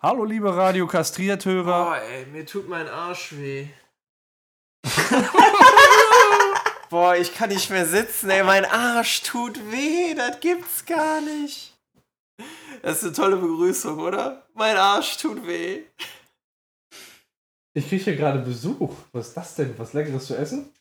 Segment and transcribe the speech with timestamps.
[0.00, 1.84] Hallo, liebe Radio-Kastriert-Hörer.
[1.84, 3.66] Boah, ey, mir tut mein Arsch weh.
[6.90, 11.74] Boah, ich kann nicht mehr sitzen, ey, mein Arsch tut weh, das gibt's gar nicht.
[12.82, 14.46] Das ist eine tolle Begrüßung, oder?
[14.54, 15.84] Mein Arsch tut weh.
[17.74, 18.94] Ich kriege hier gerade Besuch.
[19.12, 19.74] Was ist das denn?
[19.78, 20.72] Was Leckeres zu essen?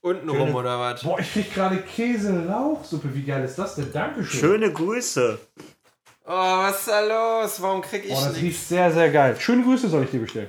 [0.00, 1.02] Untenrum Schöne- oder was?
[1.02, 3.14] Boah, ich krieg gerade Käse-Lauchsuppe.
[3.14, 3.92] Wie geil ist das denn?
[3.92, 4.40] Dankeschön.
[4.40, 5.38] Schöne Grüße.
[6.32, 7.60] Oh, was ist da los?
[7.60, 8.42] Warum krieg ich Boah, das nichts?
[8.42, 9.36] riecht sehr, sehr geil.
[9.40, 10.48] Schöne Grüße soll ich dir bestellen.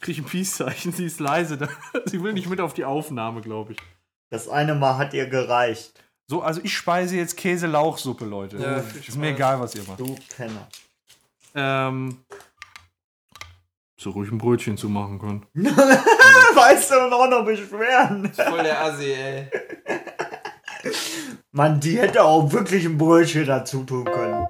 [0.00, 0.92] Krieg ein Peace-Zeichen.
[0.92, 1.56] Sie ist leise.
[1.56, 1.68] da-
[2.06, 3.78] Sie will nicht mit auf die Aufnahme, glaube ich.
[4.30, 5.92] Das eine Mal hat ihr gereicht.
[6.26, 8.56] So, also ich speise jetzt Käse-Lauchsuppe, Leute.
[8.56, 10.00] Ja, ist mir egal, was ihr macht.
[10.00, 10.66] Du Penner.
[11.54, 12.18] Ähm.
[14.00, 15.46] So ruhig ein Brötchen zu machen können.
[15.54, 18.32] weißt du noch noch beschweren?
[18.32, 19.50] Voll der Assi, ey.
[21.52, 24.46] Mann, die hätte auch wirklich ein Brötchen dazu tun können.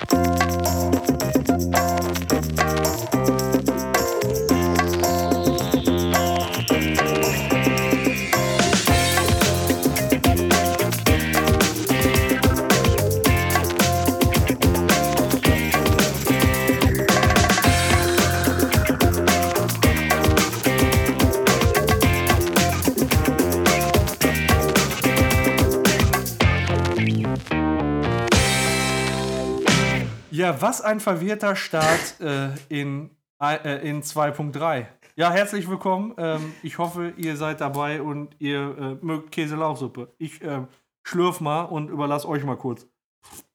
[30.59, 34.87] Was ein verwirrter Start äh, in, äh, in 2.3.
[35.15, 36.15] Ja, herzlich willkommen.
[36.19, 40.13] Ähm, ich hoffe, ihr seid dabei und ihr äh, mögt Käse-Lauchsuppe.
[40.19, 40.67] Ich ähm,
[41.05, 42.89] schlürf mal und überlasse euch mal kurz.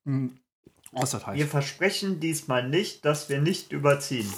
[0.06, 0.38] Hm,
[0.94, 1.38] Was das heißt.
[1.38, 4.32] Wir versprechen diesmal nicht, dass wir nicht überziehen.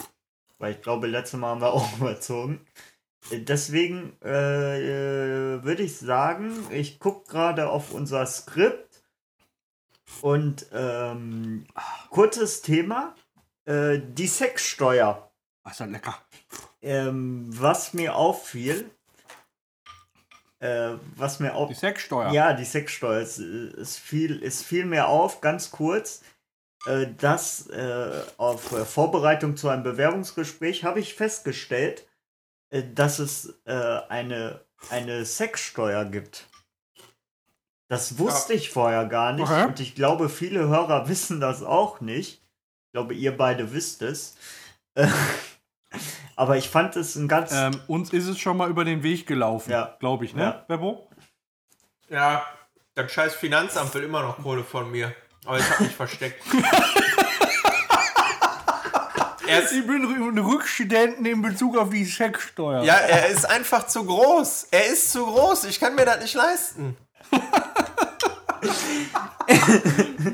[0.58, 2.62] Weil ich glaube, letztes Mal haben wir auch überzogen.
[3.30, 8.87] Äh, Deswegen äh, äh, würde ich sagen, ich gucke gerade auf unser Skript
[10.22, 11.66] und ähm,
[12.10, 13.16] kurzes Thema,
[13.66, 15.32] äh, die Sexsteuer.
[15.64, 16.18] Was ist das lecker?
[16.82, 18.90] Ähm, was mir auffiel,
[20.60, 22.32] äh, was mir auch Die Sexsteuer.
[22.32, 23.22] ja, die Sexsteuer.
[23.22, 26.24] Es, es, fiel, es fiel mir auf, ganz kurz,
[26.86, 32.08] äh, dass äh, auf Vorbereitung zu einem Bewerbungsgespräch habe ich festgestellt,
[32.70, 33.74] äh, dass es äh,
[34.10, 36.48] eine, eine Sexsteuer gibt.
[37.90, 39.66] Das wusste ich vorher gar nicht Okay.
[39.66, 42.42] und ich glaube, viele Hörer wissen das auch nicht.
[42.88, 44.36] Ich glaube, ihr beide wisst es.
[46.36, 47.52] Aber ich fand es ein ganz.
[47.54, 49.96] Ähm, uns ist es schon mal über den Weg gelaufen, Ja.
[50.00, 50.52] glaube ich, ne, Ja.
[50.68, 51.10] Bebo?
[52.10, 52.46] Ja,
[52.96, 55.14] das scheiß Finanzamt will immer noch Kohle von mir.
[55.46, 56.42] Aber ich hab mich versteckt.
[59.48, 62.84] er ist, Ich bin ein Rückstudenten in Bezug auf die Sexsteuer.
[62.84, 64.68] ja, er ist einfach zu groß.
[64.72, 65.66] Er ist zu groß.
[65.66, 66.98] Ich kann mir das nicht leisten.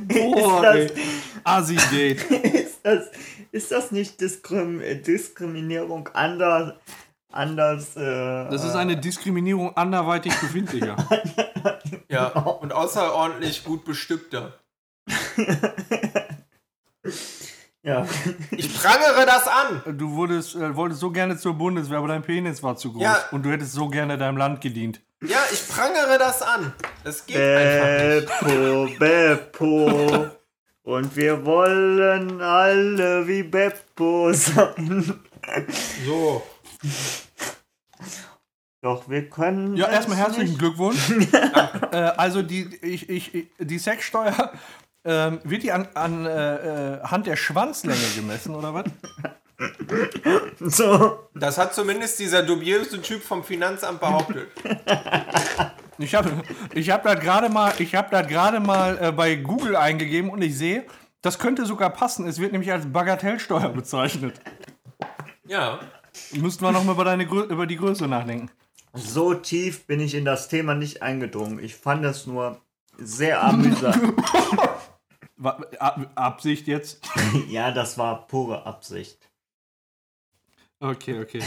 [0.07, 0.91] Boah, das- ey.
[1.43, 2.31] Assi-Date.
[2.31, 3.11] ist, das,
[3.51, 6.73] ist das nicht Diskrim Diskriminierung anders?
[7.33, 10.95] anders äh, Das ist eine Diskriminierung anderweitig befindlicher.
[12.09, 14.59] Ja, und außerordentlich gut bestückter.
[17.81, 18.05] ja.
[18.51, 19.97] Ich prangere das an.
[19.97, 23.01] Du wurdest, äh, wolltest so gerne zur Bundeswehr, aber dein Penis war zu groß.
[23.01, 23.17] Ja.
[23.31, 25.01] Und du hättest so gerne deinem Land gedient.
[25.27, 26.73] Ja, ich prangere das an.
[27.03, 28.99] Das geht einfach nicht.
[28.99, 30.27] Beppo, Beppo.
[30.83, 35.19] Und wir wollen alle wie Beppo sein.
[36.05, 36.43] So.
[38.81, 39.77] Doch wir können.
[39.77, 40.59] Ja, es erstmal herzlichen nicht.
[40.59, 41.09] Glückwunsch.
[41.91, 44.51] äh, also die, ich, ich, ich- die Sexsteuer,
[45.05, 48.85] ähm, wird die an, an äh, äh, Hand der Schwanzlänge gemessen, oder was?
[50.59, 51.29] So.
[51.33, 54.49] Das hat zumindest dieser dubiöse Typ vom Finanzamt behauptet.
[55.99, 56.31] Ich habe
[56.73, 60.41] ich hab das gerade mal, ich hab das gerade mal äh, bei Google eingegeben und
[60.41, 60.87] ich sehe,
[61.21, 62.27] das könnte sogar passen.
[62.27, 64.41] Es wird nämlich als Bagatellsteuer bezeichnet.
[65.45, 65.79] Ja.
[66.31, 68.49] Müssten wir noch mal über, deine, über die Größe nachdenken.
[68.93, 71.59] so tief bin ich in das Thema nicht eingedrungen.
[71.59, 72.59] Ich fand es nur
[72.97, 74.15] sehr amüsant.
[76.15, 77.01] Absicht jetzt?
[77.49, 79.29] ja, das war pure Absicht.
[80.83, 81.41] Okay, okay.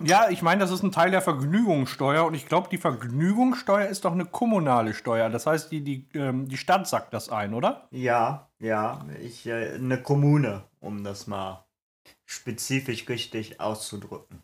[0.00, 4.04] Ja, ich meine, das ist ein Teil der Vergnügungssteuer und ich glaube, die Vergnügungssteuer ist
[4.04, 5.30] doch eine kommunale Steuer.
[5.30, 7.86] Das heißt, die, die, ähm, die Stadt sagt das ein, oder?
[7.92, 11.64] Ja, ja, ich äh, eine Kommune, um das mal
[12.26, 14.42] spezifisch richtig auszudrücken.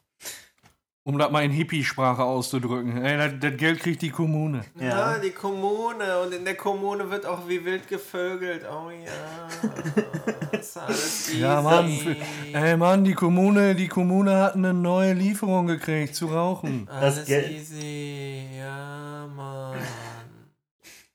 [1.03, 3.03] Um das mal in Hippie-Sprache auszudrücken.
[3.03, 4.61] Ey, das, das Geld kriegt die Kommune.
[4.79, 5.15] Ja.
[5.15, 6.21] Ja, die Kommune.
[6.21, 8.65] Und in der Kommune wird auch wie wild gevögelt.
[8.71, 9.49] Oh ja.
[10.53, 11.41] Das ist alles easy.
[11.41, 12.17] Ja, Mann.
[12.53, 16.85] Ey, Mann, die Kommune, die Kommune hat eine neue Lieferung gekriegt zu rauchen.
[16.87, 18.49] Das Alles Geld- easy.
[18.59, 19.79] Ja, Mann.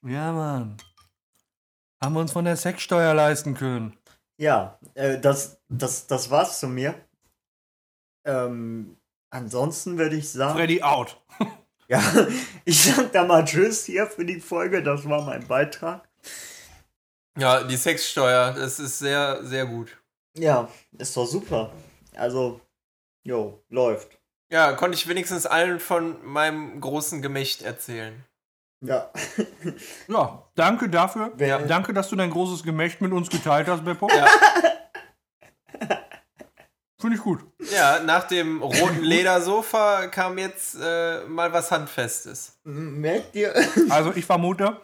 [0.01, 0.77] Ja, Mann.
[2.03, 3.95] Haben wir uns von der Sexsteuer leisten können.
[4.37, 6.95] Ja, äh, das, das, das war's zu mir.
[8.25, 8.94] Ähm,
[9.35, 10.57] ansonsten würde ich sagen.
[10.57, 11.21] Freddy out.
[11.87, 12.01] Ja,
[12.65, 14.81] ich sag da mal Tschüss hier für die Folge.
[14.81, 16.01] Das war mein Beitrag.
[17.37, 19.95] Ja, die Sexsteuer, das ist sehr, sehr gut.
[20.35, 20.67] Ja,
[20.97, 21.71] ist doch super.
[22.15, 22.59] Also,
[23.23, 24.17] jo, läuft.
[24.51, 28.25] Ja, konnte ich wenigstens allen von meinem großen Gemächt erzählen.
[28.81, 29.11] Ja.
[30.07, 31.33] Ja, danke dafür.
[31.35, 34.09] Wer- Danke, dass du dein großes Gemächt mit uns geteilt hast, Beppo.
[34.09, 34.25] Ja.
[37.05, 37.45] Finde ich gut.
[37.71, 42.57] Ja, nach dem roten Ledersofa kam jetzt äh, mal was Handfestes.
[42.63, 43.53] Merkt ihr,
[43.91, 44.81] Also ich vermute,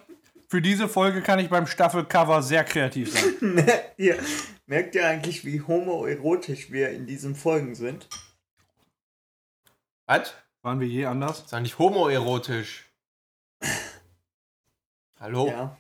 [0.47, 3.33] für diese Folge kann ich beim Staffelcover sehr kreativ sein.
[3.55, 4.19] merkt ihr,
[4.67, 8.07] merkt ihr eigentlich, wie homoerotisch wir in diesen Folgen sind?
[10.05, 10.35] Was?
[10.61, 11.39] Waren wir je anders?
[11.39, 12.87] Ist nicht homoerotisch.
[15.19, 15.47] Hallo?
[15.47, 15.75] Ja.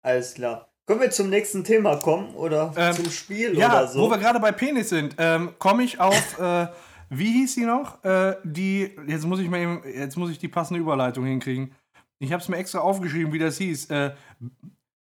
[0.00, 0.73] Alles klar.
[0.86, 4.00] Können wir zum nächsten Thema kommen oder Ähm, zum Spiel Ja, oder so?
[4.02, 6.68] wo wir gerade bei Penis sind, ähm, komme ich auf, äh,
[7.08, 8.02] wie hieß sie noch?
[8.04, 11.74] Äh, die, jetzt muss ich mal eben, jetzt muss ich die passende Überleitung hinkriegen.
[12.18, 13.90] Ich habe es mir extra aufgeschrieben, wie das hieß.
[13.90, 14.14] Äh,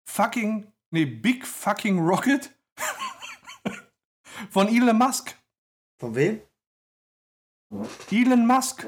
[0.07, 2.51] fucking, nee, Big Fucking Rocket
[4.49, 5.35] von Elon Musk.
[5.99, 6.41] Von wem?
[8.11, 8.87] Elon Musk,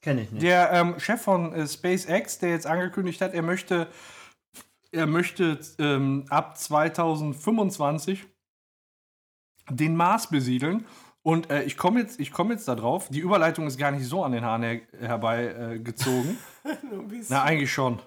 [0.00, 0.42] Kenne ich nicht.
[0.42, 3.86] der ähm, Chef von äh, SpaceX, der jetzt angekündigt hat, er möchte,
[4.92, 8.24] er möchte ähm, ab 2025
[9.70, 10.86] den Mars besiedeln.
[11.22, 13.08] Und äh, ich komme jetzt, ich komm jetzt da drauf.
[13.08, 16.36] Die Überleitung ist gar nicht so an den Haaren her, herbei äh, gezogen.
[16.90, 17.36] Nur ein bisschen.
[17.36, 18.00] Na, eigentlich schon.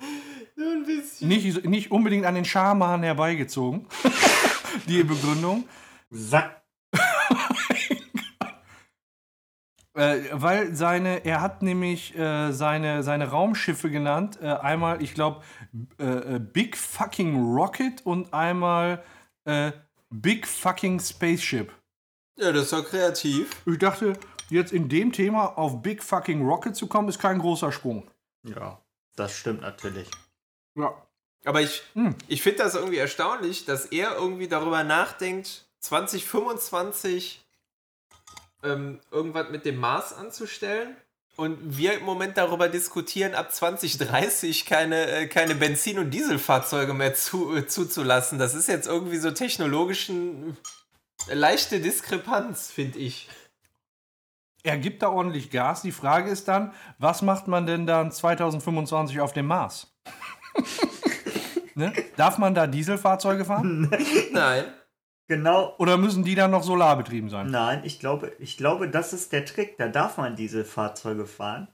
[0.56, 1.28] Nur ein bisschen.
[1.28, 3.88] Nicht, nicht unbedingt an den Schamhaaren herbeigezogen.
[4.88, 5.64] Die Begründung.
[6.10, 6.65] Sack.
[9.96, 14.38] Äh, weil seine, er hat nämlich äh, seine, seine Raumschiffe genannt.
[14.42, 15.42] Äh, einmal, ich glaube,
[15.98, 19.04] äh, äh, Big Fucking Rocket und einmal
[19.46, 19.72] äh,
[20.10, 21.72] Big Fucking Spaceship.
[22.38, 23.62] Ja, das ist doch kreativ.
[23.66, 24.20] Ich dachte,
[24.50, 28.12] jetzt in dem Thema auf Big Fucking Rocket zu kommen, ist kein großer Sprung.
[28.44, 28.82] Ja,
[29.16, 30.12] das stimmt natürlich.
[30.78, 30.94] Ja.
[31.46, 32.16] Aber ich, Hm.
[32.28, 37.45] ich finde das irgendwie erstaunlich, dass er irgendwie darüber nachdenkt, 2025
[38.64, 40.96] ähm, irgendwas mit dem Mars anzustellen.
[41.38, 47.14] Und wir im Moment darüber diskutieren, ab 2030 keine, äh, keine Benzin- und Dieselfahrzeuge mehr
[47.14, 48.40] zu, äh, zuzulassen.
[48.40, 50.56] Das ist jetzt irgendwie so technologischen
[51.28, 53.28] äh, leichte Diskrepanz, finde ich.
[54.64, 55.82] Er gibt da ordentlich Gas.
[55.82, 59.94] Die Frage ist dann, was macht man denn dann 2025 auf dem Mars?
[61.76, 61.94] ne?
[62.16, 63.92] Darf man da Dieselfahrzeuge fahren?
[64.32, 64.64] Nein.
[65.28, 65.74] Genau.
[65.80, 67.48] Oder müssen die dann noch solarbetrieben sein?
[67.50, 69.78] Nein, ich glaube, ich glaube, das ist der Trick.
[69.78, 71.68] Da darf man diese Fahrzeuge fahren.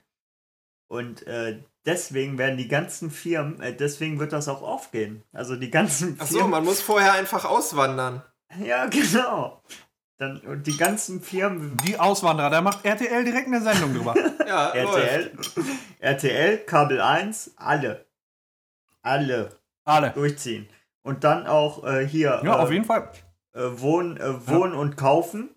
[0.88, 5.24] Und äh, deswegen werden die ganzen Firmen, äh, deswegen wird das auch aufgehen.
[5.33, 6.51] Also die ganzen Achso, Firmen.
[6.51, 8.24] man muss vorher einfach auswandern.
[8.63, 9.62] ja, genau.
[10.18, 14.13] Dann, und die ganzen Firmen, Die Auswanderer, da macht RTL direkt eine Sendung drüber.
[14.47, 14.97] Ja, läuft.
[14.97, 15.31] RTL,
[16.00, 18.06] RTL, Kabel 1, alle.
[19.01, 19.50] Alle
[19.86, 20.12] Alle.
[20.12, 20.68] durchziehen.
[21.04, 23.09] Und dann auch äh, hier Ja, äh, auf jeden Fall.
[23.53, 25.56] Äh, Wohnen, äh, Wohnen und Kaufen.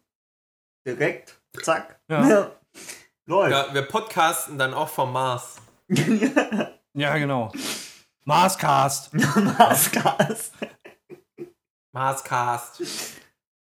[0.86, 2.00] Direkt, zack.
[2.08, 2.50] Ja.
[3.26, 3.52] Läuft.
[3.52, 5.56] Ja, wir podcasten dann auch vom Mars.
[6.96, 7.50] Ja, genau.
[8.24, 9.12] Marscast.
[9.58, 10.52] Maßgas.
[11.92, 12.82] Marscast.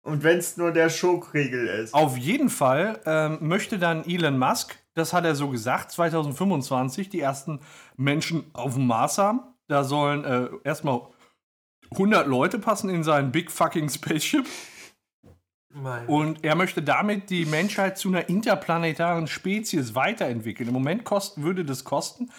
[0.02, 1.94] Und wenn es nur der Schokriegel ist.
[1.94, 7.20] Auf jeden Fall ähm, möchte dann Elon Musk, das hat er so gesagt, 2025 die
[7.20, 7.60] ersten
[7.96, 9.40] Menschen auf dem Mars haben.
[9.66, 11.00] Da sollen äh, erstmal
[11.92, 14.46] 100 Leute passen in seinen Big Fucking Spaceship.
[15.72, 16.06] Mein.
[16.06, 20.68] Und er möchte damit die Menschheit zu einer interplanetaren Spezies weiterentwickeln.
[20.68, 22.30] Im Moment kost, würde das kosten,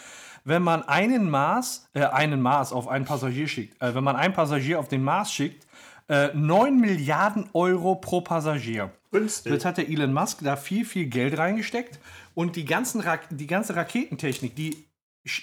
[0.44, 4.34] wenn man einen Mars, äh, einen Mars auf einen Passagier schickt, äh, wenn man einen
[4.34, 5.68] Passagier auf den Mars schickt,
[6.10, 8.92] äh, 9 Milliarden Euro pro Passagier.
[9.12, 9.52] Günstig.
[9.52, 12.00] Jetzt hat der Elon Musk da viel, viel Geld reingesteckt
[12.34, 14.87] und die, ganzen Ra die ganze Raketentechnik, die,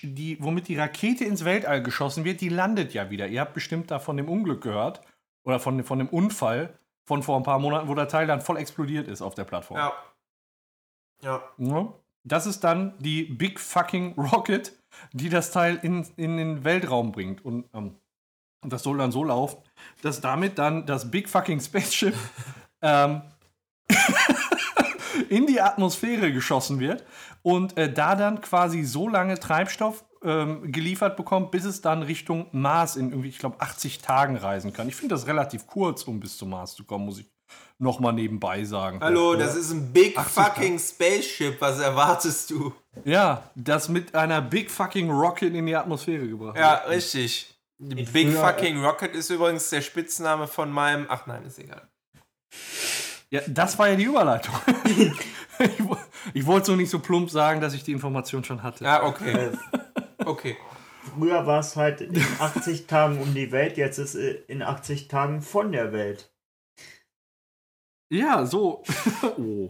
[0.03, 3.27] die, womit die Rakete ins Weltall geschossen wird, die landet ja wieder.
[3.27, 5.01] Ihr habt bestimmt da von dem Unglück gehört
[5.45, 8.57] oder von, von dem Unfall von vor ein paar Monaten, wo der Teil dann voll
[8.57, 9.79] explodiert ist auf der Plattform.
[9.79, 9.93] Ja.
[11.23, 11.43] Ja.
[11.59, 11.93] Ja.
[12.25, 14.73] Das ist dann die Big Fucking Rocket,
[15.13, 17.45] die das Teil in, in den Weltraum bringt.
[17.45, 17.97] Und ähm,
[18.63, 19.59] das soll dann so laufen,
[20.03, 22.15] dass damit dann das Big Fucking Spaceship
[22.83, 23.23] ähm,
[25.35, 27.05] in die Atmosphäre geschossen wird
[27.43, 32.47] und äh, da dann quasi so lange Treibstoff ähm, geliefert bekommt, bis es dann Richtung
[32.53, 34.89] Mars in irgendwie, ich glaube, 80 Tagen reisen kann.
[34.89, 37.27] Ich finde das relativ kurz, um bis zum Mars zu kommen, muss ich
[37.79, 39.01] nochmal nebenbei sagen.
[39.01, 41.61] Hallo, das ist ein Big 80 fucking Spaceship.
[41.61, 42.73] Was erwartest du?
[43.05, 46.57] Ja, das mit einer Big Fucking Rocket in die Atmosphäre gebracht.
[46.57, 47.53] Ja, richtig.
[47.79, 51.07] Big früher- Fucking Rocket ist übrigens der Spitzname von meinem.
[51.09, 51.83] Ach nein, ist egal.
[53.35, 54.55] Ja, das war ja die Überleitung.
[54.85, 55.11] ich,
[56.35, 58.85] ich wollte so nicht so plump sagen, dass ich die Information schon hatte.
[58.85, 59.33] Ja, okay.
[59.33, 59.53] Äh,
[60.25, 60.57] Okay.
[61.03, 65.09] früher war es halt in 80 Tagen um die Welt, jetzt ist es in 80
[65.09, 66.33] Tagen von der Welt.
[68.09, 68.85] Ja, so.
[69.37, 69.69] oh.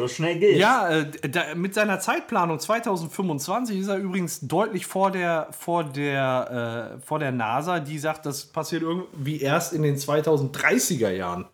[0.00, 0.58] So schnell geht's.
[0.58, 6.96] Ja, äh, da, mit seiner Zeitplanung 2025 ist er übrigens deutlich vor der, vor der,
[6.96, 11.50] äh, vor der NASA, die sagt, das passiert irgendwie erst in den 2030er Jahren.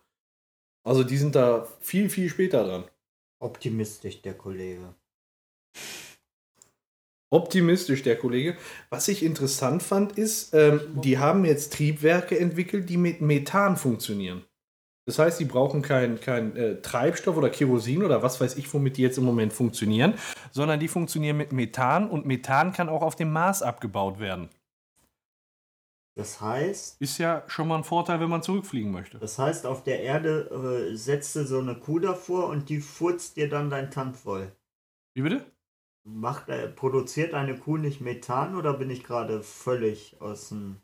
[0.85, 2.85] Also die sind da viel, viel später dran.
[3.39, 4.95] Optimistisch, der Kollege.
[7.29, 8.55] Optimistisch, der Kollege.
[8.89, 14.45] Was ich interessant fand, ist, ähm, die haben jetzt Triebwerke entwickelt, die mit Methan funktionieren.
[15.07, 18.97] Das heißt, die brauchen keinen kein, äh, Treibstoff oder Kerosin oder was weiß ich, womit
[18.97, 20.13] die jetzt im Moment funktionieren,
[20.51, 24.49] sondern die funktionieren mit Methan und Methan kann auch auf dem Mars abgebaut werden.
[26.17, 29.17] Das heißt, Ist ja schon mal ein Vorteil, wenn man zurückfliegen möchte.
[29.19, 33.37] das heißt, auf der Erde äh, setzt du so eine Kuh davor und die furzt
[33.37, 34.51] dir dann dein Tank voll.
[35.13, 35.45] Wie bitte?
[36.03, 40.81] Macht, äh, produziert eine Kuh nicht Methan oder bin ich gerade völlig aus dem.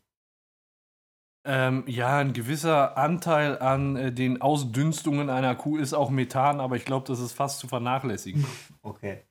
[1.46, 6.76] Ähm, ja, ein gewisser Anteil an äh, den Ausdünstungen einer Kuh ist auch Methan, aber
[6.76, 8.46] ich glaube, das ist fast zu vernachlässigen.
[8.82, 9.24] Okay.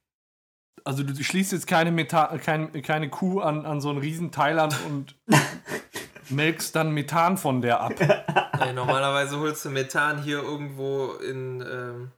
[0.84, 4.74] Also du schließt jetzt keine, Methan, kein, keine Kuh an, an so ein Riesenteil an
[4.88, 5.16] und
[6.30, 7.94] melkst dann Methan von der ab.
[8.60, 12.12] Nee, normalerweise holst du Methan hier irgendwo in, ähm,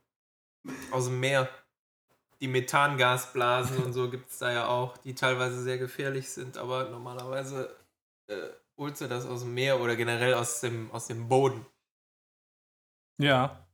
[0.92, 1.50] aus dem Meer.
[2.40, 6.90] Die Methangasblasen und so gibt es da ja auch, die teilweise sehr gefährlich sind, aber
[6.90, 7.76] normalerweise
[8.28, 11.66] äh, holst du das aus dem Meer oder generell aus dem, aus dem Boden.
[13.18, 13.66] Ja.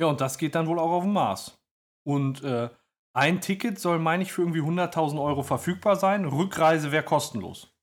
[0.00, 1.58] Ja, und das geht dann wohl auch auf den Mars.
[2.04, 2.70] Und äh,
[3.14, 6.24] ein Ticket soll, meine ich, für irgendwie 100.000 Euro verfügbar sein.
[6.24, 7.74] Rückreise wäre kostenlos.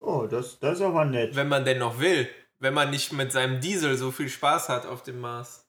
[0.00, 1.34] Oh, das, das ist aber nett.
[1.34, 2.28] Wenn man denn noch will.
[2.58, 5.68] Wenn man nicht mit seinem Diesel so viel Spaß hat auf dem Mars.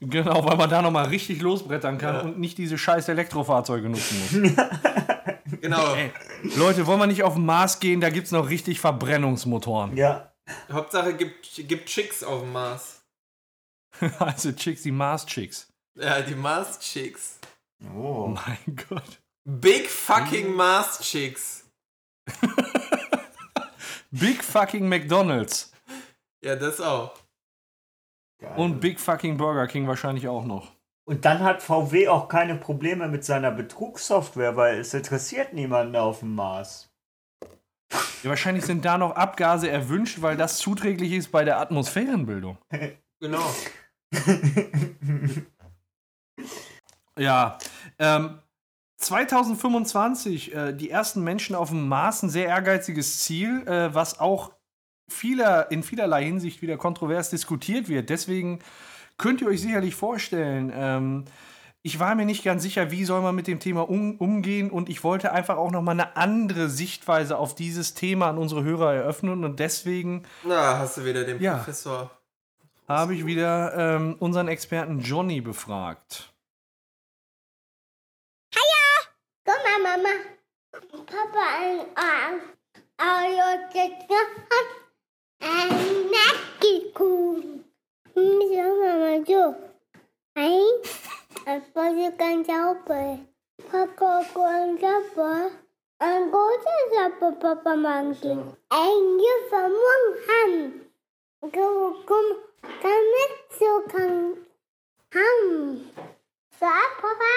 [0.00, 2.20] Genau, weil man da nochmal richtig losbrettern kann Ja.
[2.22, 4.52] und nicht diese scheiß Elektrofahrzeuge nutzen muss.
[5.60, 5.94] Genau.
[5.94, 6.12] Ey,
[6.56, 8.00] Leute, wollen wir nicht auf den Mars gehen?
[8.00, 9.96] Da gibt es noch richtig Verbrennungsmotoren.
[9.96, 10.32] Ja.
[10.70, 13.02] Hauptsache gibt, gibt Chicks auf dem Mars.
[14.18, 15.68] also Chicks, die Mars-Chicks.
[15.98, 17.38] Ja, die Mars-Chicks.
[17.94, 18.26] Oh Oh.
[18.28, 19.20] mein Gott.
[19.44, 21.64] Big fucking Mars-Chicks.
[24.10, 25.72] Big fucking McDonalds.
[26.42, 27.14] Ja, das auch.
[28.40, 28.54] Geil.
[28.56, 30.72] Und Big fucking Burger King wahrscheinlich auch noch.
[31.08, 36.18] Und dann hat VW auch keine Probleme mit seiner Betrugssoftware, weil es interessiert niemanden auf
[36.20, 36.90] dem Mars.
[38.22, 42.58] Ja, wahrscheinlich sind da noch Abgase erwünscht, weil das zuträglich ist bei der Atmosphärenbildung.
[43.20, 43.42] Genau.
[47.18, 47.58] Ja,
[47.98, 48.38] ähm,
[48.98, 54.52] 2025, äh, die ersten Menschen auf dem Mars, ein sehr ehrgeiziges Ziel, äh, was auch
[55.10, 58.08] vieler, in vielerlei Hinsicht wieder kontrovers diskutiert wird.
[58.08, 58.60] Deswegen
[59.18, 61.24] könnt ihr euch sicherlich vorstellen, ähm,
[61.82, 64.88] ich war mir nicht ganz sicher, wie soll man mit dem Thema um, umgehen und
[64.88, 68.94] ich wollte einfach auch noch mal eine andere Sichtweise auf dieses Thema an unsere Hörer
[68.94, 71.56] eröffnen und deswegen Na, hast du wieder den Ja.
[71.58, 72.10] Professor.
[72.88, 76.32] habe ich wieder ähm, unseren Experten Johnny befragt.
[79.44, 80.14] Guck mal, Mama.
[81.06, 82.40] Papa ein
[84.50, 84.68] hat
[85.40, 85.70] ein
[86.10, 87.57] Nackikuchen.
[88.18, 89.54] So, Mama, so.
[90.34, 90.82] Ein,
[91.46, 93.18] ein Papa ganz sauber.
[93.70, 95.50] Papa ganz sauber.
[96.00, 98.36] Ein guter Sauber, Papa Mangi.
[98.70, 99.70] Ein Juffer
[100.28, 100.80] Ham.
[101.40, 102.26] Komm, komm,
[102.82, 104.36] damit so kann.
[105.14, 105.90] Ham.
[106.58, 106.66] So,
[107.00, 107.34] Papa.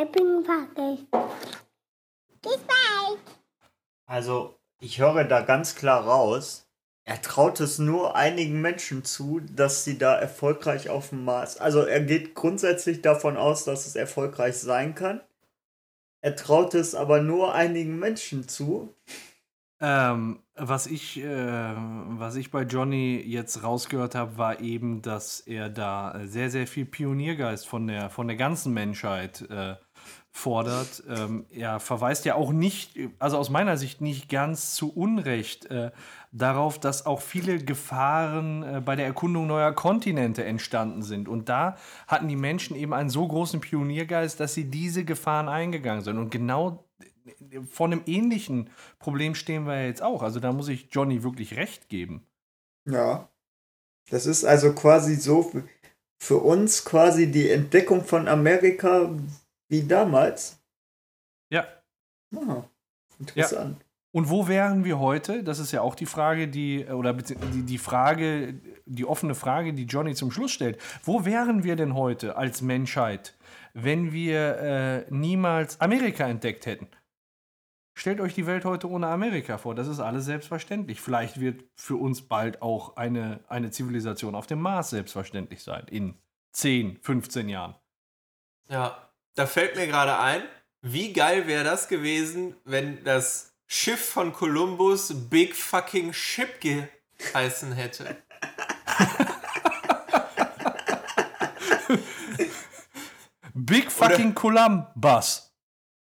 [0.00, 1.06] Ich bin fertig.
[2.42, 3.20] Bis bald.
[4.06, 6.65] Also, ich höre da ganz klar raus,
[7.08, 11.56] er traut es nur einigen Menschen zu, dass sie da erfolgreich auf dem Mars.
[11.56, 15.20] Also, er geht grundsätzlich davon aus, dass es erfolgreich sein kann.
[16.20, 18.92] Er traut es aber nur einigen Menschen zu.
[19.80, 25.68] Ähm, was ich, äh, was ich bei Johnny jetzt rausgehört habe, war eben, dass er
[25.68, 29.76] da sehr, sehr viel Pioniergeist von der, von der ganzen Menschheit äh,
[30.36, 31.02] fordert.
[31.08, 35.90] Ähm, er verweist ja auch nicht, also aus meiner Sicht nicht ganz zu Unrecht äh,
[36.36, 41.28] darauf, dass auch viele Gefahren äh, bei der Erkundung neuer Kontinente entstanden sind.
[41.28, 41.76] Und da
[42.06, 46.18] hatten die Menschen eben einen so großen Pioniergeist, dass sie diese Gefahren eingegangen sind.
[46.18, 46.84] Und genau
[47.70, 50.22] vor einem ähnlichen Problem stehen wir ja jetzt auch.
[50.22, 52.26] Also da muss ich Johnny wirklich recht geben.
[52.86, 53.28] Ja.
[54.10, 55.52] Das ist also quasi so
[56.18, 59.10] für, uns quasi die Entdeckung von Amerika
[59.68, 60.58] wie damals.
[61.50, 61.66] Ja.
[62.34, 62.62] Ah,
[63.18, 63.85] interessant.
[64.16, 65.42] Und wo wären wir heute?
[65.44, 68.54] Das ist ja auch die Frage, die, oder bezieh- die, die Frage,
[68.86, 70.80] die offene Frage, die Johnny zum Schluss stellt.
[71.02, 73.36] Wo wären wir denn heute als Menschheit,
[73.74, 76.88] wenn wir äh, niemals Amerika entdeckt hätten?
[77.92, 79.74] Stellt euch die Welt heute ohne Amerika vor.
[79.74, 81.02] Das ist alles selbstverständlich.
[81.02, 85.84] Vielleicht wird für uns bald auch eine, eine Zivilisation auf dem Mars selbstverständlich sein.
[85.90, 86.14] In
[86.52, 87.74] 10, 15 Jahren.
[88.70, 90.40] Ja, da fällt mir gerade ein,
[90.80, 96.60] wie geil wäre das gewesen, wenn das Schiff von Columbus Big Fucking Ship
[97.18, 98.16] geheißen hätte.
[103.54, 105.52] Big fucking Columbus.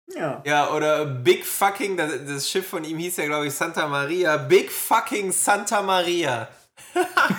[0.07, 0.42] Ja.
[0.45, 4.37] Ja, oder Big Fucking, das, das Schiff von ihm hieß ja, glaube ich, Santa Maria.
[4.37, 6.49] Big Fucking Santa Maria.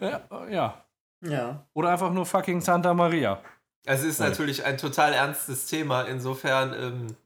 [0.00, 0.84] Ja, ja.
[1.20, 1.66] Ja.
[1.74, 3.40] Oder einfach nur fucking Santa Maria.
[3.88, 6.02] Es ist natürlich ein total ernstes Thema.
[6.02, 7.16] Insofern, ähm,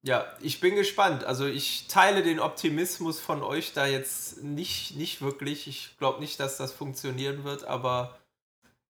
[0.00, 1.24] ja, ich bin gespannt.
[1.24, 5.68] Also ich teile den Optimismus von euch da jetzt nicht, nicht wirklich.
[5.68, 8.18] Ich glaube nicht, dass das funktionieren wird, aber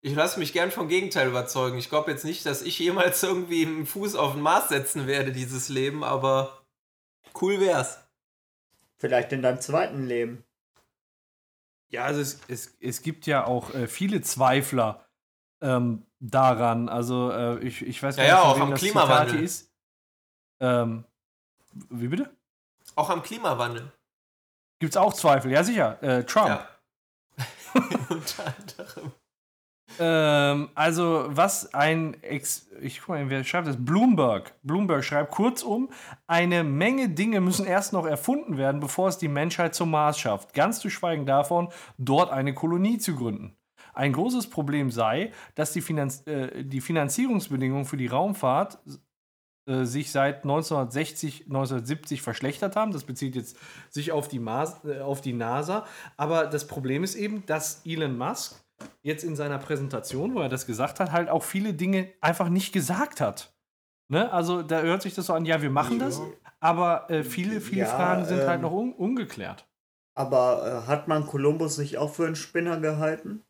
[0.00, 1.76] ich lasse mich gern vom Gegenteil überzeugen.
[1.76, 5.32] Ich glaube jetzt nicht, dass ich jemals irgendwie einen Fuß auf den Mars setzen werde,
[5.32, 6.62] dieses Leben, aber
[7.42, 7.98] cool wär's.
[8.96, 10.44] Vielleicht in deinem zweiten Leben.
[11.88, 15.04] Ja, also es, es, es gibt ja auch äh, viele Zweifler
[15.60, 16.88] ähm, daran.
[16.88, 19.42] Also äh, ich, ich weiß Ja, gar ja, nicht, von auch am das Klimawandel.
[19.42, 19.72] Ist.
[20.60, 21.04] Ähm,
[21.88, 22.30] wie bitte?
[22.94, 23.90] Auch am Klimawandel.
[24.78, 25.50] Gibt es auch Zweifel?
[25.50, 26.02] Ja, sicher.
[26.02, 26.48] Äh, Trump.
[26.48, 26.68] Ja.
[28.08, 29.12] Unter anderem.
[29.98, 32.68] Ähm, also, was ein Ex.
[32.80, 33.76] Ich guck mal, wer schreibt das?
[33.78, 34.52] Bloomberg.
[34.62, 35.90] Bloomberg schreibt kurzum:
[36.26, 40.54] Eine Menge Dinge müssen erst noch erfunden werden, bevor es die Menschheit zum Mars schafft.
[40.54, 43.56] Ganz zu schweigen davon, dort eine Kolonie zu gründen.
[43.94, 48.78] Ein großes Problem sei, dass die, Finanz äh, die Finanzierungsbedingungen für die Raumfahrt
[49.66, 52.92] äh, sich seit 1960, 1970 verschlechtert haben.
[52.92, 53.56] Das bezieht jetzt
[53.90, 55.86] sich auf die, Mars, äh, auf die NASA.
[56.16, 58.64] Aber das Problem ist eben, dass Elon Musk
[59.02, 62.72] jetzt in seiner Präsentation, wo er das gesagt hat, halt auch viele Dinge einfach nicht
[62.72, 63.54] gesagt hat.
[64.08, 64.32] Ne?
[64.32, 66.20] Also da hört sich das so an, ja, wir machen das,
[66.58, 69.68] aber äh, viele, viele Ja, Fragen sind halt ähm, noch un ungeklärt.
[70.14, 73.44] Aber äh, hat man Kolumbus nicht auch für einen Spinner gehalten?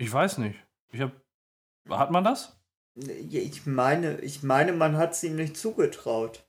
[0.00, 0.58] Ich weiß nicht.
[0.92, 1.12] Ich hab,
[1.90, 2.58] hat man das?
[2.94, 6.42] Ich meine, ich meine, man hat es ihm nicht zugetraut.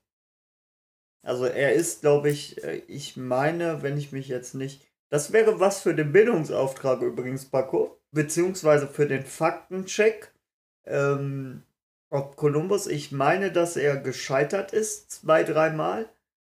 [1.22, 4.88] Also er ist, glaube ich, äh, ich meine, wenn ich mich jetzt nicht.
[5.10, 8.00] Das wäre was für den Bildungsauftrag übrigens, Paco.
[8.12, 10.34] Beziehungsweise für den Faktencheck.
[10.86, 11.64] Ähm,
[12.10, 16.10] ob Kolumbus, ich meine, dass er gescheitert ist, zwei, dreimal.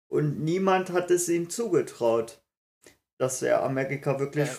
[0.08, 2.42] Und niemand hat es ihm zugetraut,
[3.20, 4.58] dass er Amerika wirklich Ja.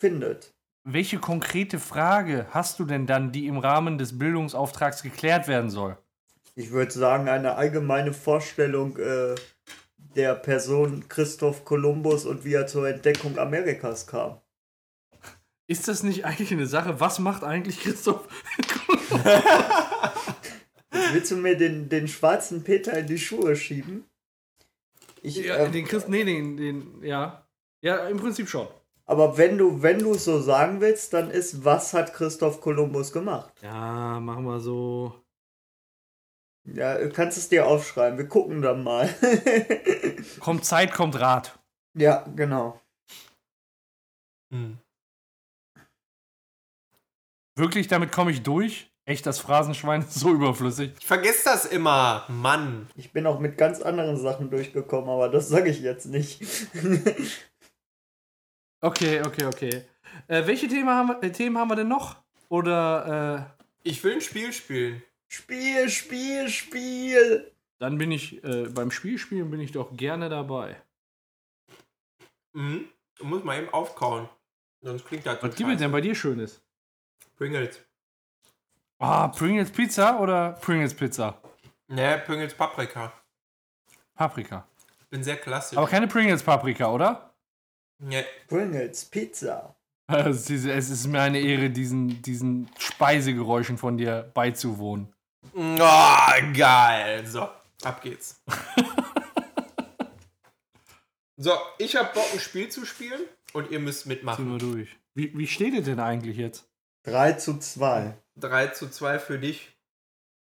[0.00, 0.52] findet.
[0.84, 5.96] Welche konkrete Frage hast du denn dann, die im Rahmen des Bildungsauftrags geklärt werden soll?
[6.56, 9.36] Ich würde sagen, eine allgemeine Vorstellung äh,
[10.16, 14.40] der Person Christoph Kolumbus und wie er zur Entdeckung Amerikas kam.
[15.68, 16.98] Ist das nicht eigentlich eine Sache?
[17.00, 18.28] Was macht eigentlich Christoph?
[21.12, 24.04] Willst du mir den, den schwarzen Peter in die Schuhe schieben?
[25.22, 27.46] Ich, Ja, ähm, den Christ, nee, den, den, ja.
[27.80, 28.66] Ja, im Prinzip schon.
[29.06, 33.12] Aber wenn du wenn du es so sagen willst, dann ist, was hat Christoph Kolumbus
[33.12, 33.52] gemacht?
[33.62, 35.22] Ja, machen wir so.
[36.64, 38.18] Ja, du kannst es dir aufschreiben.
[38.18, 39.08] Wir gucken dann mal.
[40.40, 41.58] Kommt Zeit, kommt Rat.
[41.94, 42.80] ja, genau.
[44.52, 44.78] Hm.
[47.56, 48.90] Wirklich, damit komme ich durch?
[49.04, 50.92] Echt, das Phrasenschwein ist so überflüssig.
[51.00, 52.88] Ich vergesse das immer, Mann.
[52.94, 56.40] Ich bin auch mit ganz anderen Sachen durchgekommen, aber das sage ich jetzt nicht.
[58.82, 59.84] Okay, okay, okay.
[60.26, 62.16] Äh, welche Themen haben, wir, äh, Themen haben wir denn noch?
[62.48, 65.02] Oder äh, Ich will ein Spiel spielen.
[65.28, 67.52] Spiel, Spiel, Spiel.
[67.78, 70.82] dann bin ich äh, beim Spielspielen bin ich doch gerne dabei.
[72.54, 72.88] Mhm.
[73.18, 74.28] Du musst mal eben aufkauen.
[74.82, 76.60] Sonst klingt das Was gibt es denn bei dir Schönes?
[77.36, 77.80] Pringles.
[78.98, 81.40] Ah, Pringles Pizza oder Pringles Pizza?
[81.86, 83.12] Ne, Pringles Paprika.
[84.14, 84.66] Paprika.
[85.08, 85.78] Bin sehr klassisch.
[85.78, 87.31] Aber keine Pringles Paprika, oder?
[88.02, 88.24] Ne.
[88.48, 89.74] Pringles, Pizza.
[90.08, 95.08] Es ist, es ist mir eine Ehre, diesen, diesen Speisegeräuschen von dir beizuwohnen.
[95.54, 95.78] Oh,
[96.54, 97.26] geil.
[97.26, 97.48] So,
[97.82, 98.42] ab geht's.
[101.36, 103.20] so, ich hab Bock, ein Spiel zu spielen
[103.52, 104.50] und ihr müsst mitmachen.
[104.50, 104.96] wir durch.
[105.14, 106.68] Wie, wie steht es denn eigentlich jetzt?
[107.04, 108.16] 3 zu 2.
[108.36, 109.70] 3 zu 2 für dich.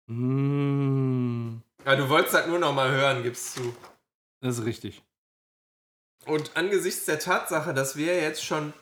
[0.06, 3.74] Mmh, Ja, du wolltest das nur noch mal hören, gibst zu.
[4.40, 5.02] das ist richtig.
[6.28, 8.74] Und angesichts der Tatsache, dass wir jetzt schon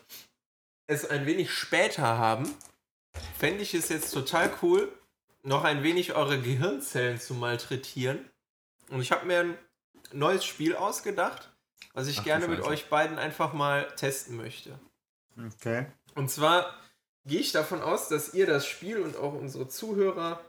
[0.85, 2.53] es ein wenig später haben,
[3.39, 4.91] fände ich es jetzt total cool,
[5.43, 8.29] noch ein wenig eure Gehirnzellen zu malträtieren.
[8.89, 9.57] Und ich habe mir ein
[10.11, 11.49] neues Spiel ausgedacht,
[11.93, 14.77] was ich Ach gerne mit euch beiden einfach mal testen möchte.
[15.37, 15.85] Okay.
[16.15, 16.77] Und zwar
[17.25, 20.41] gehe ich davon aus, dass ihr das Spiel und auch unsere Zuhörer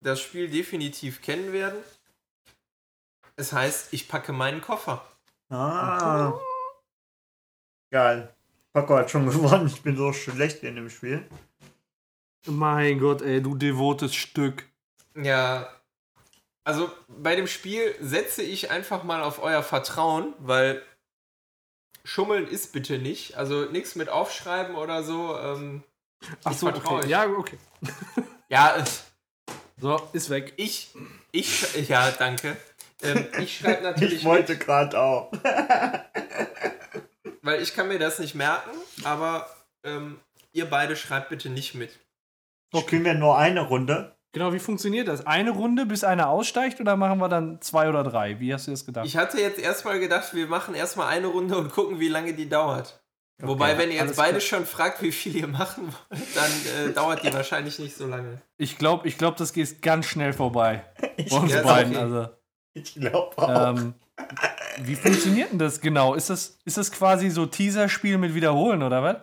[0.00, 1.82] das Spiel definitiv kennen werden.
[3.36, 5.06] Es heißt, ich packe meinen Koffer.
[5.52, 6.40] Ah.
[7.90, 8.34] Geil.
[8.72, 9.66] Paco hat schon gewonnen.
[9.66, 11.24] Ich bin so schlecht in dem Spiel.
[12.46, 14.66] Mein Gott, ey, du devotes Stück.
[15.14, 15.68] Ja.
[16.64, 20.82] Also bei dem Spiel setze ich einfach mal auf euer Vertrauen, weil
[22.04, 23.36] Schummeln ist bitte nicht.
[23.36, 25.36] Also nichts mit Aufschreiben oder so.
[25.36, 25.82] Ähm,
[26.44, 26.94] Ach so, okay.
[26.94, 27.06] euch.
[27.06, 27.58] Ja, okay.
[28.48, 28.82] ja,
[29.82, 30.52] So, ist weg.
[30.56, 30.94] ich,
[31.32, 32.56] ich, ja, danke.
[33.02, 35.32] Ähm, ich schreibe natürlich Ich wollte gerade auch.
[37.42, 38.70] weil ich kann mir das nicht merken,
[39.04, 39.46] aber
[39.84, 40.20] ähm,
[40.52, 41.98] ihr beide schreibt bitte nicht mit.
[42.74, 44.16] Spielen wir nur eine Runde?
[44.32, 45.26] Genau, wie funktioniert das?
[45.26, 48.40] Eine Runde, bis einer aussteigt oder machen wir dann zwei oder drei?
[48.40, 49.04] Wie hast du das gedacht?
[49.04, 52.48] Ich hatte jetzt erstmal gedacht, wir machen erstmal eine Runde und gucken, wie lange die
[52.48, 53.02] dauert.
[53.42, 54.40] Wobei, wenn ihr jetzt beide klar.
[54.40, 58.40] schon fragt, wie viel ihr machen wollt, dann äh, dauert die wahrscheinlich nicht so lange.
[58.56, 60.84] Ich glaube, ich glaub, das geht ganz schnell vorbei.
[61.16, 61.96] Ich, Bei uns beiden.
[61.96, 62.02] okay.
[62.02, 62.28] Also,
[62.74, 63.70] ich glaube auch.
[63.70, 63.94] ähm,
[64.80, 66.14] wie funktioniert denn das genau?
[66.14, 69.16] Ist das, ist das quasi so Teaser-Spiel mit Wiederholen oder was?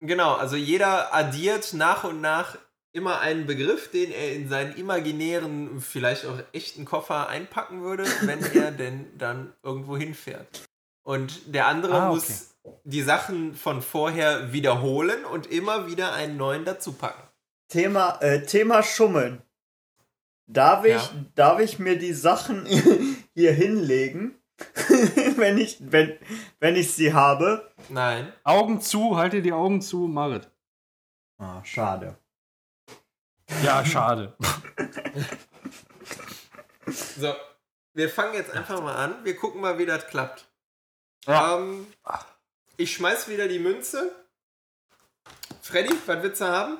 [0.00, 2.58] Genau, also jeder addiert nach und nach
[2.92, 8.42] immer einen Begriff, den er in seinen imaginären, vielleicht auch echten Koffer einpacken würde, wenn
[8.54, 10.62] er denn dann irgendwo hinfährt.
[11.04, 12.14] Und der andere Ah, okay.
[12.14, 17.22] muss die Sachen von vorher wiederholen und immer wieder einen neuen dazu packen.
[17.68, 19.42] Thema, äh, Thema Schummeln.
[20.46, 21.10] Darf ich, Ja.
[21.34, 22.66] darf ich mir die Sachen
[23.34, 24.38] hier hinlegen,
[25.36, 26.18] wenn ich, wenn,
[26.60, 27.70] wenn ich sie habe?
[27.88, 28.32] Nein.
[28.44, 30.50] Augen zu, halt dir die Augen zu, Marit.
[31.38, 32.16] Ah, schade.
[33.62, 34.36] Ja, schade.
[36.86, 37.32] So,
[37.94, 39.24] wir fangen jetzt einfach mal an.
[39.24, 40.46] Wir gucken mal, wie das klappt.
[41.26, 41.56] Ja.
[41.56, 41.86] Ähm,
[42.76, 44.12] ich schmeiß wieder die Münze.
[45.62, 46.78] Freddy, was willst du haben?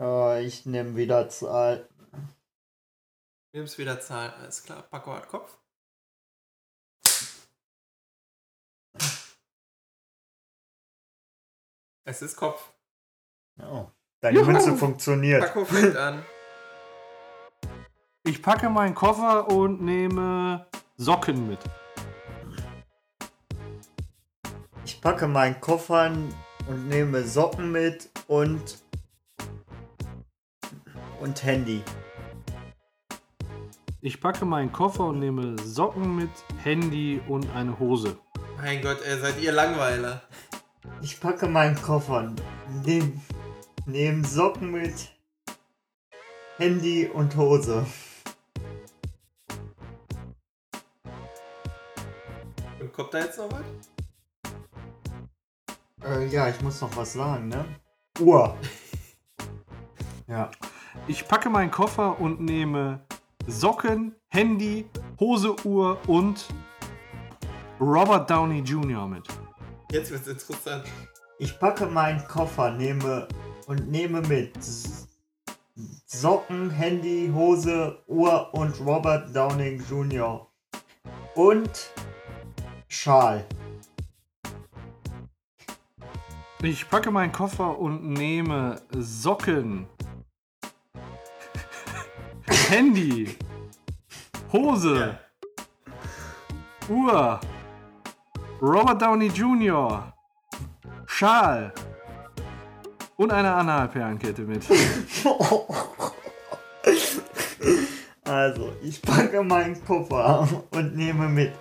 [0.00, 1.28] Äh, ich nehme wieder
[3.48, 3.60] Zahl.
[3.60, 4.30] Nimmst wieder Zahl.
[4.30, 4.82] Alles klar.
[4.82, 5.58] Paco hat Kopf.
[12.04, 12.72] Es ist Kopf.
[13.60, 14.50] Oh, deine Juhu.
[14.50, 15.42] Münze funktioniert.
[15.42, 16.24] Paco fängt an.
[18.24, 21.58] Ich packe meinen Koffer und nehme Socken mit.
[24.84, 26.10] Ich packe meinen Koffer
[26.66, 28.82] und nehme Socken mit und
[31.20, 31.82] und Handy.
[34.00, 36.30] Ich packe meinen Koffer und nehme Socken mit,
[36.62, 38.16] Handy und eine Hose.
[38.56, 40.22] Mein Gott, ey, seid ihr Langweiler.
[41.02, 42.32] Ich packe meinen Koffer,
[42.84, 43.20] nehme
[43.86, 45.10] nehm Socken mit,
[46.58, 47.84] Handy und Hose.
[52.78, 53.64] Und kommt da jetzt noch was?
[56.04, 57.64] Äh, ja, ich muss noch was sagen, ne?
[58.20, 58.56] Uhr.
[60.28, 60.50] Ja.
[61.06, 63.07] Ich packe meinen Koffer und nehme
[63.48, 64.84] Socken, Handy,
[65.18, 66.46] Hose, Uhr und
[67.80, 69.08] Robert Downey Jr.
[69.08, 69.26] mit.
[69.90, 70.84] Jetzt wird's interessant.
[71.38, 73.26] Ich packe meinen Koffer, nehme
[73.66, 74.52] und nehme mit
[76.04, 80.46] Socken, Handy, Hose, Uhr und Robert Downing Jr.
[81.34, 81.90] Und
[82.88, 83.46] Schal.
[86.62, 89.86] Ich packe meinen Koffer und nehme Socken,
[92.68, 93.34] Handy,
[94.52, 95.18] Hose,
[96.90, 97.40] Uhr,
[98.60, 100.12] Robert Downey Jr.,
[101.06, 101.72] Schal
[103.16, 104.66] und eine Analperlenkette mit.
[108.24, 111.52] Also, ich packe meinen Koffer und nehme mit.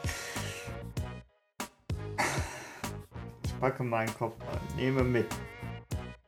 [3.46, 5.28] Ich packe meinen Koffer und nehme mit.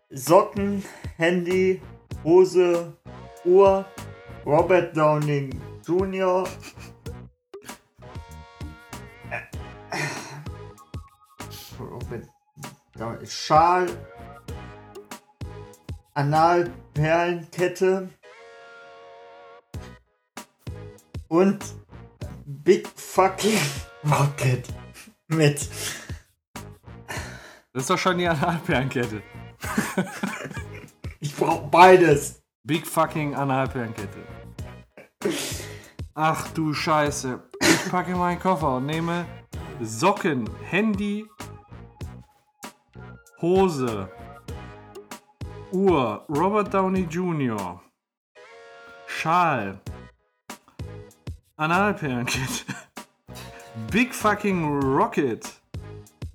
[0.10, 0.82] Socken,
[1.18, 1.82] Handy,
[2.24, 2.94] Hose,
[3.44, 3.86] Uhr,
[4.45, 6.47] Robert Downing Jr.
[11.80, 12.28] Robert
[12.97, 13.88] Downey, Schal,
[16.13, 18.10] Analperlenkette
[21.28, 21.63] und
[22.45, 23.60] Big Fucking
[24.04, 24.67] Rocket
[25.28, 25.69] mit.
[27.71, 29.21] Das ist doch schon die Analperlenkette.
[31.19, 32.38] Ich brauche beides.
[32.70, 34.28] Big fucking Analperlenkette.
[36.14, 37.42] Ach du Scheiße.
[37.62, 39.26] Ich packe meinen Koffer und nehme
[39.82, 41.26] Socken, Handy,
[43.42, 44.08] Hose,
[45.72, 47.82] Uhr, Robert Downey Jr.,
[49.08, 49.82] Schal.
[51.56, 52.66] Analperlenkette.
[53.92, 55.60] Big fucking Rocket.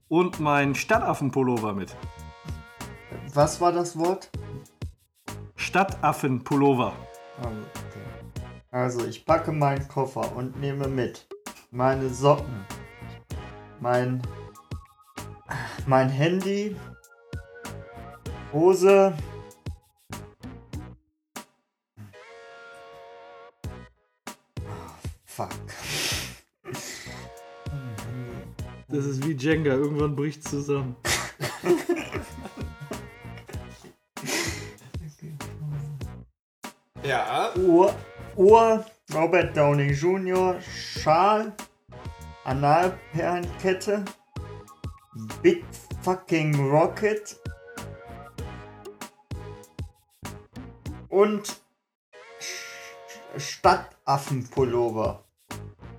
[0.08, 1.94] Und mein Stadtaffenpullover mit.
[3.32, 4.32] Was war das Wort?
[5.64, 6.92] Stadtaffenpullover.
[7.40, 7.48] Okay.
[8.70, 11.26] Also, ich packe meinen Koffer und nehme mit
[11.70, 12.66] meine Socken,
[13.80, 14.20] mein,
[15.86, 16.76] mein Handy,
[18.52, 19.14] Hose,
[25.24, 25.48] Fuck.
[28.88, 30.94] Das ist wie Jenga, irgendwann bricht zusammen.
[37.04, 37.52] Ja.
[37.56, 37.94] Uhr,
[38.34, 41.52] Uhr, Robert Downey Jr., Schal,
[42.44, 44.02] Analperlenkette,
[45.42, 45.62] Big
[46.02, 47.38] fucking Rocket
[51.10, 51.60] und
[53.36, 55.24] Stadtaffenpullover.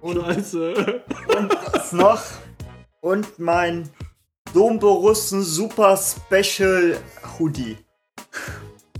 [0.02, 1.04] Und Scheiße.
[1.74, 2.24] was noch?
[3.02, 3.88] Und mein
[4.54, 6.98] Domborussen Super Special
[7.38, 7.85] Hoodie.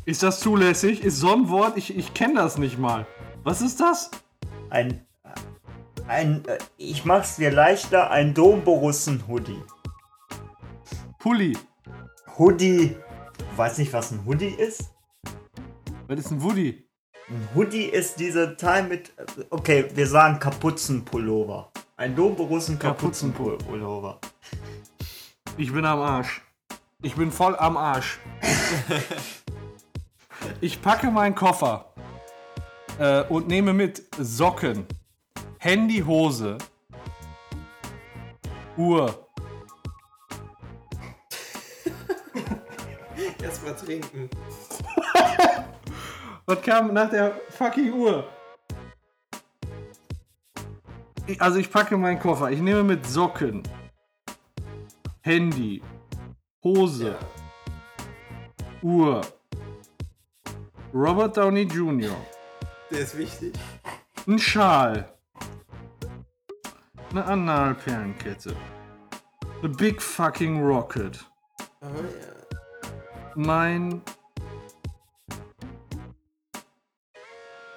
[0.08, 1.04] Ist das zulässig?
[1.04, 1.78] Ist so ein Wort?
[1.78, 3.08] Ich, ich kenne das nicht mal.
[3.44, 4.12] Was ist das?
[4.70, 5.04] Ein,
[6.08, 9.64] ein, äh, ich mach's dir leichter, ein Domborussen Hoodie.
[11.18, 11.58] Pulli.
[12.38, 12.96] Hoodie.
[13.36, 14.92] Du weißt nicht, was ein Hoodie ist?
[16.08, 16.88] Was ist ein Woody?
[17.28, 19.12] Ein Hoodie ist diese Teil mit.
[19.50, 21.72] Okay, wir sagen Kapuzenpullover.
[21.98, 24.20] Ein Domborussen Kapuzenpullover.
[25.58, 26.44] Ich bin am Arsch.
[27.02, 28.20] Ich bin voll am Arsch.
[30.66, 31.94] ich packe meinen Koffer
[32.98, 34.88] äh, und nehme mit Socken,
[35.60, 36.58] Handy, Hose,
[38.76, 39.22] Uhr,
[43.42, 44.30] Erstmal trinken.
[46.48, 48.28] Was kam nach der fucking Uhr?
[51.28, 52.50] Ich- Also ich packe meinen Koffer.
[52.52, 53.62] Ich nehme mit Socken,
[55.22, 55.82] Handy,
[56.64, 57.16] Hose,
[58.82, 59.22] Uhr,
[60.96, 62.16] Robert Downey Jr.,
[62.90, 63.54] Der ist wichtig.
[64.28, 65.14] ein Schal,
[67.12, 68.56] eine Analperlenkette,
[69.60, 71.26] eine Big fucking Rocket,
[71.82, 72.58] Oh ja.
[73.36, 74.02] mein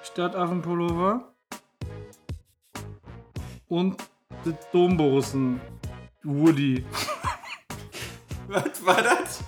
[0.03, 1.33] Stadtaffenpullover
[3.69, 3.97] und
[4.45, 5.61] das Domborussen
[6.23, 6.85] Woody.
[8.49, 9.43] Was war das?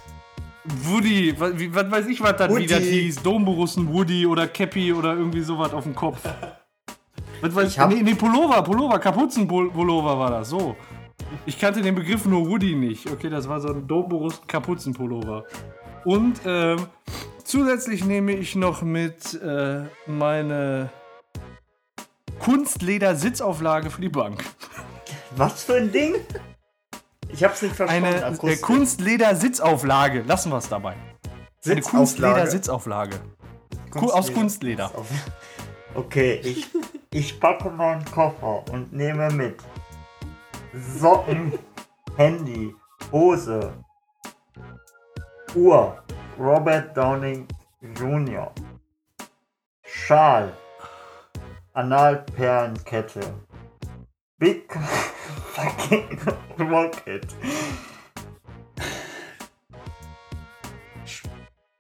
[0.84, 2.64] Woody, was, weiß ich, was das Woody.
[2.64, 3.22] wieder hieß.
[3.22, 6.18] Domborussen Woody oder Cappy oder irgendwie sowas auf dem Kopf.
[7.42, 10.76] Was weiß Ich hab- nee, nee, Pullover, Pullover, Kapuzenpullover war das, so.
[11.46, 13.10] Ich kannte den Begriff nur Woody nicht.
[13.10, 15.44] Okay, das war so ein Domborussen Kapuzenpullover.
[16.04, 16.86] Und ähm,
[17.42, 20.90] zusätzlich nehme ich noch mit äh, meine
[22.40, 24.44] Kunstleder-Sitzauflage für die Bank.
[25.36, 26.16] Was für ein Ding?
[27.32, 28.06] Ich hab's nicht verstanden.
[28.06, 28.56] Eine äh.
[28.56, 30.22] Kunstleder-Sitzauflage.
[30.22, 30.92] Lassen wir es dabei.
[30.92, 31.00] Eine
[31.60, 31.90] Sitzauflage?
[31.96, 33.20] Kunstleder-Sitzauflage.
[33.90, 34.88] Ku- Aus Kunstleder.
[34.88, 35.24] Kunstleder.
[35.94, 36.68] Okay, ich,
[37.12, 39.56] ich packe meinen Koffer und nehme mit
[40.98, 41.58] Socken,
[42.16, 42.72] Handy,
[43.10, 43.72] Hose,
[45.56, 46.00] Uhr,
[46.38, 47.48] Robert Downing
[47.98, 48.52] Jr.,
[49.82, 50.52] Schal,
[51.72, 53.20] Analperlenkette,
[54.40, 54.72] Big
[55.52, 56.18] fucking
[56.58, 57.36] Rocket,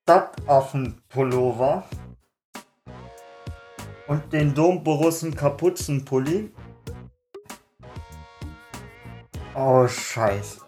[0.04, 1.88] Stadtaffenpullover
[4.08, 6.52] und den Domborussen Kapuzenpulli.
[9.54, 10.60] Oh, scheiße.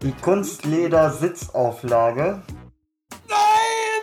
[0.00, 2.40] Die Kunstleder-Sitzauflage.
[3.28, 4.00] Nein!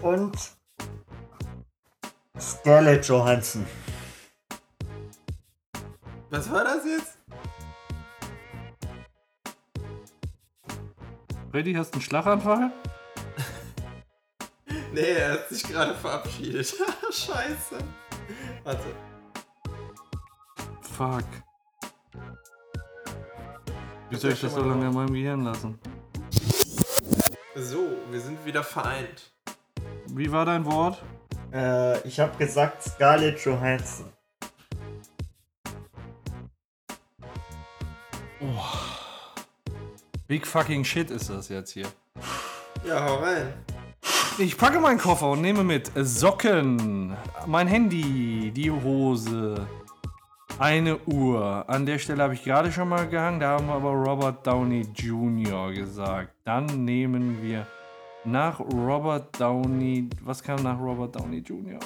[0.00, 0.57] Und
[2.40, 3.66] Scarlett Johansson.
[6.30, 7.18] Was war das jetzt?
[11.50, 12.72] Freddy, hast du einen Schlaganfall?
[14.90, 16.74] Nee, er hat sich gerade verabschiedet.
[17.10, 17.78] Scheiße.
[18.64, 18.86] Warte.
[20.80, 21.24] Fuck.
[24.08, 25.78] Wie soll ich das so lange in meinem Gehirn lassen?
[27.54, 29.30] So, wir sind wieder vereint.
[30.06, 31.02] Wie war dein Wort?
[31.52, 34.06] Äh, ich habe gesagt Scarlett Johansson.
[40.26, 41.86] Big fucking shit ist das jetzt hier.
[42.86, 43.52] Ja, hau rein.
[44.38, 49.66] Ich packe meinen Koffer und nehme mit Socken, mein Handy, die Hose,
[50.58, 51.64] eine Uhr.
[51.68, 54.86] An der Stelle habe ich gerade schon mal gehangen, da haben wir aber Robert Downey
[54.94, 55.72] Jr.
[55.72, 56.34] gesagt.
[56.44, 57.66] Dann nehmen wir
[58.30, 60.08] Nach Robert Downey.
[60.22, 61.78] Was kam nach Robert Downey Jr.?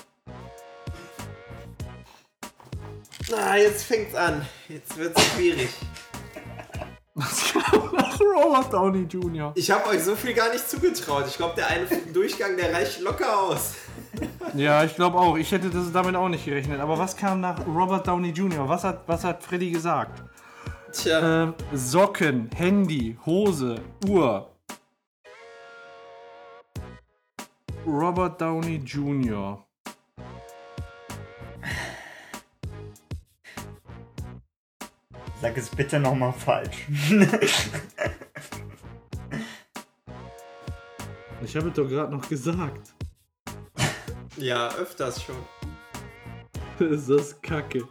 [3.31, 4.45] Na, jetzt fängt's an.
[4.69, 5.69] Jetzt wird's schwierig.
[7.15, 9.53] Was kam nach Robert Downey Jr.?
[9.55, 11.27] Ich habe euch so viel gar nicht zugetraut.
[11.29, 13.75] Ich glaube, der eine Durchgang, der reicht locker aus.
[14.55, 15.37] Ja, ich glaube auch.
[15.37, 16.81] Ich hätte das damit auch nicht gerechnet.
[16.81, 18.69] Aber was kam nach Robert Downey Jr.?
[18.69, 20.23] Was hat, was hat Freddy gesagt?
[20.93, 23.77] Tja, Ähm, Socken, Handy, Hose,
[24.09, 24.52] Uhr.
[27.87, 29.65] Robert Downey Jr.
[35.41, 36.87] Sag es bitte nochmal falsch.
[41.45, 42.95] Ich habe es doch gerade noch gesagt.
[44.37, 45.37] ja, öfters schon.
[46.79, 47.83] Ist das kacke.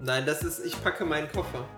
[0.00, 1.68] Nein, das ist, ich packe meinen Koffer.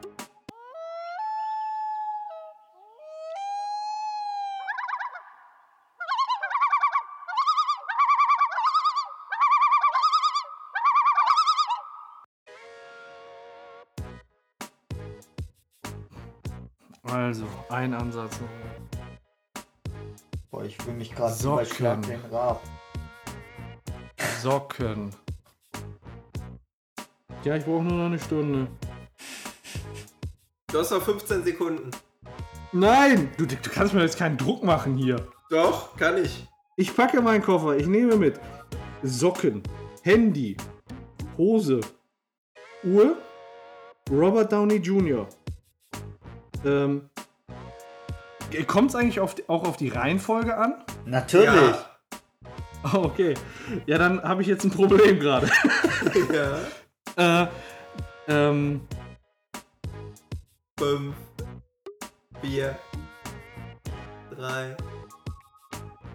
[17.29, 18.41] Also, ein Ansatz.
[20.51, 21.67] Boah, ich fühle mich gerade Socken.
[21.67, 22.63] überschlagen den Rab.
[24.41, 25.11] Socken.
[27.45, 28.67] Ja, ich brauche nur noch eine Stunde.
[30.73, 31.91] Du hast noch 15 Sekunden.
[32.73, 33.31] Nein!
[33.37, 35.29] Du, du kannst mir jetzt keinen Druck machen hier.
[35.51, 36.49] Doch, kann ich.
[36.77, 38.41] Ich packe meinen Koffer, ich nehme mit
[39.03, 39.63] Socken,
[40.03, 40.57] Handy,
[41.37, 41.81] Hose,
[42.85, 43.19] Uhr,
[44.11, 45.29] Robert Downey Jr.
[46.65, 47.11] Ähm,
[48.67, 50.85] Kommt es eigentlich auf, auch auf die Reihenfolge an?
[51.05, 51.47] Natürlich.
[51.47, 51.85] Ja.
[52.95, 53.35] Oh, okay.
[53.87, 55.49] Ja, dann habe ich jetzt ein Problem gerade.
[57.17, 57.45] ja.
[57.45, 57.49] äh,
[58.29, 58.81] ähm,
[60.79, 61.15] 5,
[62.43, 62.79] 4,
[64.37, 64.77] 3,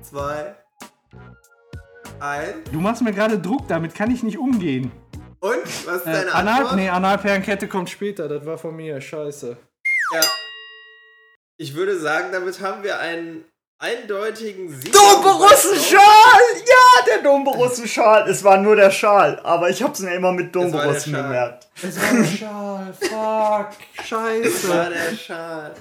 [0.01, 0.55] 2,
[2.21, 2.55] 1.
[2.71, 4.91] du machst mir gerade Druck, damit kann ich nicht umgehen.
[5.41, 5.57] Und?
[5.85, 6.75] Was ist Äh, deine Anal, Antwort?
[6.77, 9.57] nee, Analperlenkette kommt später, das war von mir, scheiße.
[10.13, 10.21] Ja.
[11.57, 13.45] Ich würde sagen, damit haben wir einen
[13.79, 14.91] eindeutigen Sieg.
[14.93, 15.99] Domborussen-Schal!
[15.99, 18.29] Ja, der Domborussen-Schal.
[18.29, 21.23] Es war nur der Schal, aber ich hab's mir immer mit der Domborussen Schal.
[21.23, 21.67] gemerkt.
[21.81, 24.69] Es war ein Schal, fuck, Das scheiße.
[24.69, 25.73] war der Schal.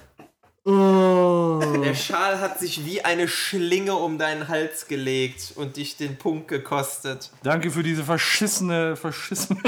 [0.65, 1.61] Oh.
[1.83, 6.47] Der Schal hat sich wie eine Schlinge um deinen Hals gelegt und dich den Punkt
[6.47, 7.31] gekostet.
[7.43, 9.61] Danke für diese verschissene, verschissene.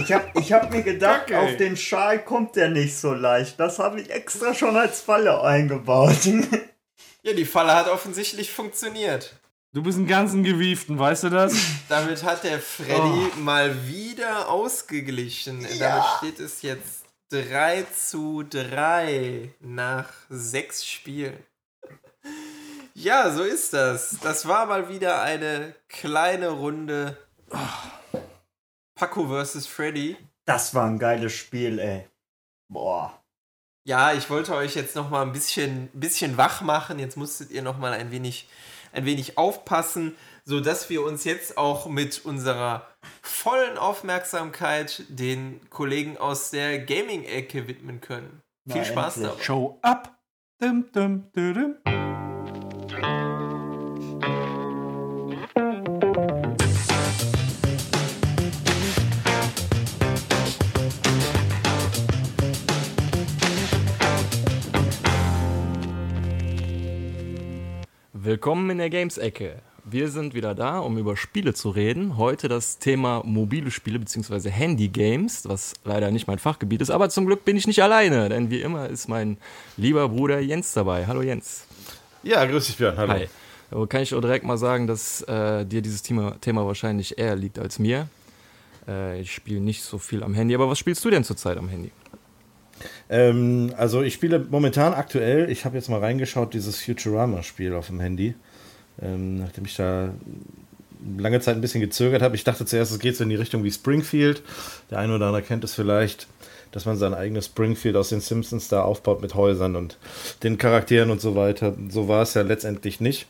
[0.00, 1.38] Ich hab, ich hab mir gedacht, Kacke.
[1.38, 3.60] auf den Schal kommt der nicht so leicht.
[3.60, 6.18] Das habe ich extra schon als Falle eingebaut.
[7.22, 9.34] Ja, die Falle hat offensichtlich funktioniert.
[9.72, 11.54] Du bist ein ganzen Gewieften, weißt du das?
[11.88, 15.66] Damit hat der Freddy mal wieder ausgeglichen.
[15.78, 21.42] Damit steht es jetzt 3 zu 3 nach sechs Spielen.
[22.94, 24.18] Ja, so ist das.
[24.22, 27.18] Das war mal wieder eine kleine Runde
[28.94, 29.66] Paco vs.
[29.66, 30.16] Freddy.
[30.44, 32.08] Das war ein geiles Spiel, ey.
[32.68, 33.20] Boah.
[33.86, 36.98] Ja, ich wollte euch jetzt noch mal ein bisschen, bisschen wach machen.
[36.98, 38.48] Jetzt musstet ihr noch mal ein wenig,
[38.92, 42.86] ein wenig aufpassen, so dass wir uns jetzt auch mit unserer
[43.22, 48.42] vollen Aufmerksamkeit den Kollegen aus der Gaming-Ecke widmen können.
[48.66, 49.32] Na, Viel Spaß endlich.
[49.32, 49.44] dabei.
[49.44, 50.18] Show up.
[50.60, 51.74] Dum, dum, dum, dum.
[68.12, 69.62] Willkommen in der Games-Ecke.
[69.86, 72.16] Wir sind wieder da, um über Spiele zu reden.
[72.16, 74.48] Heute das Thema mobile Spiele bzw.
[74.48, 76.88] Handy-Games, was leider nicht mein Fachgebiet ist.
[76.88, 79.36] Aber zum Glück bin ich nicht alleine, denn wie immer ist mein
[79.76, 81.06] lieber Bruder Jens dabei.
[81.06, 81.66] Hallo Jens.
[82.22, 82.96] Ja, grüß dich, Björn.
[82.96, 83.12] Hallo.
[83.12, 83.28] Hi.
[83.70, 87.36] Aber kann ich auch direkt mal sagen, dass äh, dir dieses Thema, Thema wahrscheinlich eher
[87.36, 88.08] liegt als mir.
[88.88, 90.54] Äh, ich spiele nicht so viel am Handy.
[90.54, 91.90] Aber was spielst du denn zurzeit am Handy?
[93.10, 98.00] Ähm, also ich spiele momentan aktuell, ich habe jetzt mal reingeschaut, dieses Futurama-Spiel auf dem
[98.00, 98.34] Handy.
[99.02, 100.10] Ähm, nachdem ich da
[101.18, 102.36] lange Zeit ein bisschen gezögert habe.
[102.36, 104.42] Ich dachte zuerst, es geht so in die Richtung wie Springfield.
[104.90, 106.26] Der eine oder andere kennt es vielleicht,
[106.72, 109.98] dass man sein eigenes Springfield aus den Simpsons da aufbaut mit Häusern und
[110.42, 111.74] den Charakteren und so weiter.
[111.90, 113.26] So war es ja letztendlich nicht.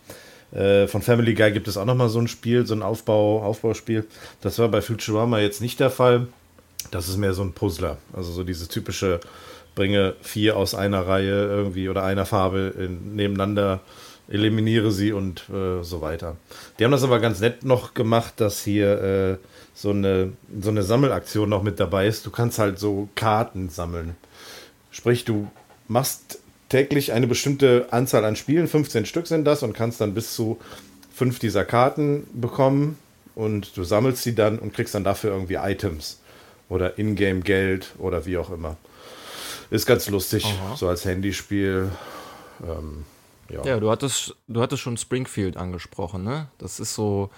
[0.53, 4.07] Äh, von Family Guy gibt es auch nochmal so ein Spiel, so ein Aufbau, Aufbauspiel.
[4.41, 6.29] Das war bei Futurama jetzt nicht der Fall.
[6.91, 7.99] Das ist mehr so ein Puzzler.
[8.13, 9.21] Also so diese typische,
[9.75, 13.81] bringe vier aus einer Reihe irgendwie oder einer Farbe in, nebeneinander,
[14.29, 16.37] eliminiere sie und äh, so weiter.
[16.79, 19.37] Die haben das aber ganz nett noch gemacht, dass hier äh,
[19.75, 22.25] so, eine, so eine Sammelaktion noch mit dabei ist.
[22.25, 24.17] Du kannst halt so Karten sammeln.
[24.91, 25.51] Sprich, du
[25.89, 30.35] machst täglich eine bestimmte Anzahl an Spielen, 15 Stück sind das, und kannst dann bis
[30.35, 30.59] zu
[31.15, 32.99] fünf dieser Karten bekommen
[33.35, 36.21] und du sammelst sie dann und kriegst dann dafür irgendwie Items
[36.69, 38.77] oder Ingame-Geld oder wie auch immer.
[39.71, 40.77] Ist ganz lustig, Aha.
[40.77, 41.91] so als Handyspiel.
[42.63, 43.05] Ähm,
[43.55, 43.65] ja.
[43.65, 46.49] Ja, du hattest, du hattest schon Springfield angesprochen, ne?
[46.59, 47.31] Das ist so,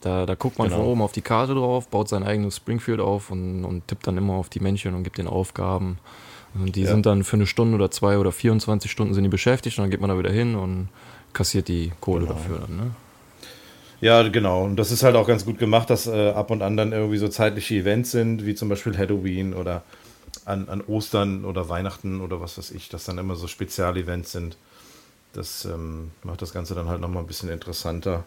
[0.00, 0.80] da, da guckt man Genau.
[0.80, 4.16] von oben auf die Karte drauf, baut sein eigenes Springfield auf und, und tippt dann
[4.18, 5.98] immer auf die Männchen und gibt den Aufgaben.
[6.54, 6.88] Und die Ja.
[6.90, 9.90] sind dann für eine Stunde oder zwei oder 24 Stunden sind die beschäftigt und dann
[9.90, 10.88] geht man da wieder hin und
[11.34, 12.32] kassiert die Kohle Genau.
[12.34, 12.90] dafür dann, ne?
[14.00, 14.64] Ja, genau.
[14.64, 17.16] Und das ist halt auch ganz gut gemacht, dass äh, ab und an dann irgendwie
[17.18, 19.82] so zeitliche Events sind, wie zum Beispiel Halloween oder
[20.44, 24.56] an, an Ostern oder Weihnachten oder was weiß ich, dass dann immer so Spezialevents sind.
[25.36, 28.24] Das ähm, macht das Ganze dann halt nochmal ein bisschen interessanter.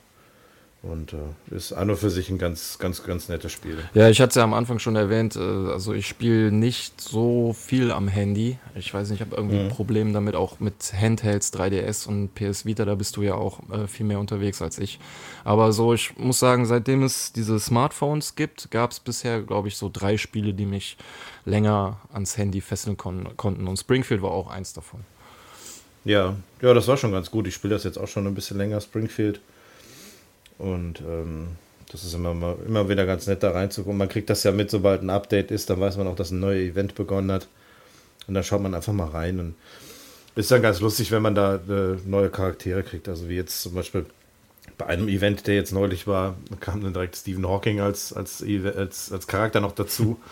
[0.82, 3.78] Und äh, ist an und für sich ein ganz, ganz, ganz nettes Spiel.
[3.94, 7.52] Ja, ich hatte es ja am Anfang schon erwähnt, äh, also ich spiele nicht so
[7.52, 8.58] viel am Handy.
[8.76, 12.66] Ich weiß nicht, ich habe irgendwie ein Problem damit, auch mit Handhelds, 3DS und PS
[12.66, 15.00] Vita, da bist du ja auch äh, viel mehr unterwegs als ich.
[15.44, 19.76] Aber so, ich muss sagen, seitdem es diese Smartphones gibt, gab es bisher, glaube ich,
[19.76, 20.96] so drei Spiele, die mich
[21.44, 23.68] länger ans Handy fesseln kon konnten.
[23.68, 25.04] Und Springfield war auch eins davon.
[26.06, 27.48] Ja, ja, das war schon ganz gut.
[27.48, 29.40] Ich spiele das jetzt auch schon ein bisschen länger, Springfield.
[30.58, 31.50] Und ähm,
[31.92, 33.98] das ist immer, mal, immer wieder ganz nett da reinzugucken.
[33.98, 36.40] Man kriegt das ja mit, sobald ein Update ist, dann weiß man auch, dass ein
[36.40, 37.48] neues Event begonnen hat.
[38.28, 39.40] Und dann schaut man einfach mal rein.
[39.40, 39.56] Und
[40.36, 43.10] ist dann ganz lustig, wenn man da äh, neue Charaktere kriegt.
[43.10, 44.06] Also wie jetzt zum Beispiel
[44.78, 49.12] bei einem Event, der jetzt neulich war, kam dann direkt Stephen Hawking als, als, als,
[49.12, 50.20] als Charakter noch dazu.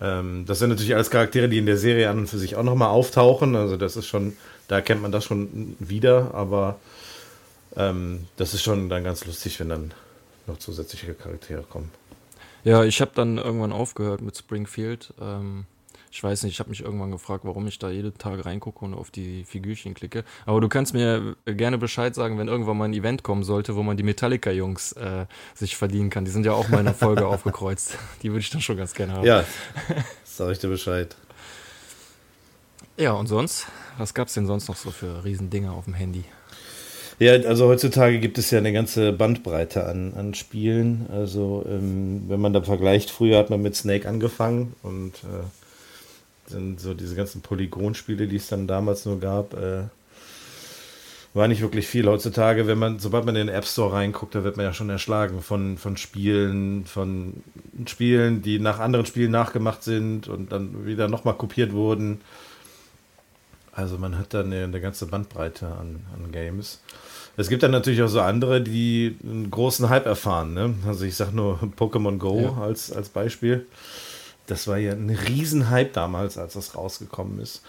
[0.00, 2.64] Ähm, das sind natürlich alles Charaktere, die in der Serie an und für sich auch
[2.64, 3.54] nochmal auftauchen.
[3.54, 4.32] Also das ist schon,
[4.68, 6.78] da erkennt man das schon wieder, aber
[7.76, 9.94] ähm, das ist schon dann ganz lustig, wenn dann
[10.46, 11.90] noch zusätzliche Charaktere kommen.
[12.64, 15.12] Ja, ich habe dann irgendwann aufgehört mit Springfield.
[15.20, 15.66] Ähm,
[16.10, 18.94] ich weiß nicht, ich habe mich irgendwann gefragt, warum ich da jeden Tag reingucke und
[18.94, 20.24] auf die Figürchen klicke.
[20.46, 23.82] Aber du kannst mir gerne Bescheid sagen, wenn irgendwann mal ein Event kommen sollte, wo
[23.82, 26.24] man die Metallica-Jungs äh, sich verdienen kann.
[26.24, 27.98] Die sind ja auch mal in der Folge aufgekreuzt.
[28.22, 29.26] Die würde ich dann schon ganz gerne haben.
[29.26, 29.44] Ja,
[30.24, 31.16] sag ich dir Bescheid.
[32.96, 33.66] ja, und sonst?
[33.98, 36.24] Was gab's denn sonst noch so für Riesendinger auf dem Handy?
[37.20, 41.06] Ja, also heutzutage gibt es ja eine ganze Bandbreite an, an Spielen.
[41.12, 46.80] Also ähm, wenn man da vergleicht, früher hat man mit Snake angefangen und äh, sind
[46.80, 49.84] so diese ganzen Polygonspiele, die es dann damals nur gab, äh,
[51.34, 52.06] war nicht wirklich viel.
[52.06, 54.90] Heutzutage, wenn man, sobald man in den App Store reinguckt, da wird man ja schon
[54.90, 57.42] erschlagen von, von Spielen, von
[57.86, 62.20] Spielen, die nach anderen Spielen nachgemacht sind und dann wieder nochmal kopiert wurden.
[63.74, 66.80] Also man hat da eine, eine ganze Bandbreite an, an Games.
[67.36, 70.54] Es gibt dann natürlich auch so andere, die einen großen Hype erfahren.
[70.54, 70.74] Ne?
[70.86, 72.62] Also ich sag nur Pokémon Go Ja.
[72.62, 73.66] als, als Beispiel.
[74.46, 77.62] Das war ja ein Riesenhype damals, als das rausgekommen ist.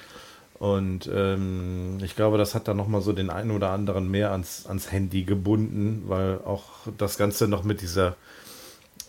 [0.60, 4.66] Und ähm, ich glaube, das hat dann nochmal so den einen oder anderen mehr ans,
[4.68, 6.64] ans Handy gebunden, weil auch
[6.97, 8.16] das Ganze noch mit dieser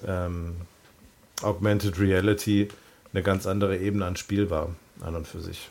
[0.07, 0.55] ähm,
[1.42, 2.68] Augmented Reality
[3.12, 4.70] eine ganz andere Ebene an Spiel war,
[5.01, 5.68] an und für sich.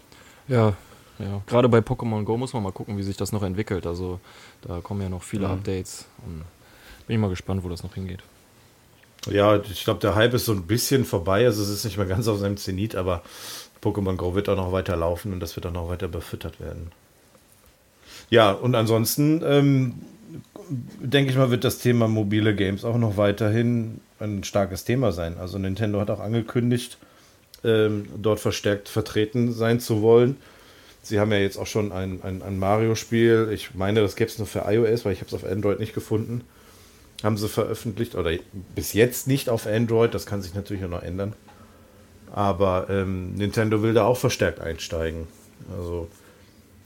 [0.47, 0.73] Ja,
[1.20, 1.41] ja.
[1.47, 3.86] Gerade bei Pokémon Go muss man mal gucken, wie sich das noch entwickelt.
[3.88, 4.20] Also
[4.61, 5.53] da kommen ja noch viele Mhm.
[5.53, 6.43] Updates und
[7.07, 8.20] bin ich mal gespannt, wo das noch hingeht.
[9.30, 11.45] Ja, ich glaube, der Hype ist so ein bisschen vorbei.
[11.45, 13.24] Also es ist nicht mehr ganz auf seinem Zenit, aber
[13.82, 16.91] Pokémon Go wird auch noch weiter laufen und das wird auch noch weiter befüttert werden.
[18.30, 19.93] Ja, und ansonsten ähm,
[20.99, 25.38] denke ich mal, wird das Thema mobile Games auch noch weiterhin ein starkes Thema sein.
[25.38, 26.97] Also Nintendo hat auch angekündigt,
[27.63, 30.38] ähm, dort verstärkt vertreten sein zu wollen.
[31.06, 33.49] Sie haben ja jetzt auch schon ein, ein, ein Mario-Spiel.
[33.53, 35.93] Ich meine, das gäbe es nur für iOS, weil ich habe es auf Android nicht
[35.93, 36.43] gefunden
[37.24, 38.32] haben sie veröffentlicht oder
[38.76, 41.34] bis jetzt nicht auf Android, das kann sich natürlich auch noch ändern.
[42.34, 45.28] Aber ähm, Nintendo will da auch verstärkt einsteigen.
[45.76, 46.08] Also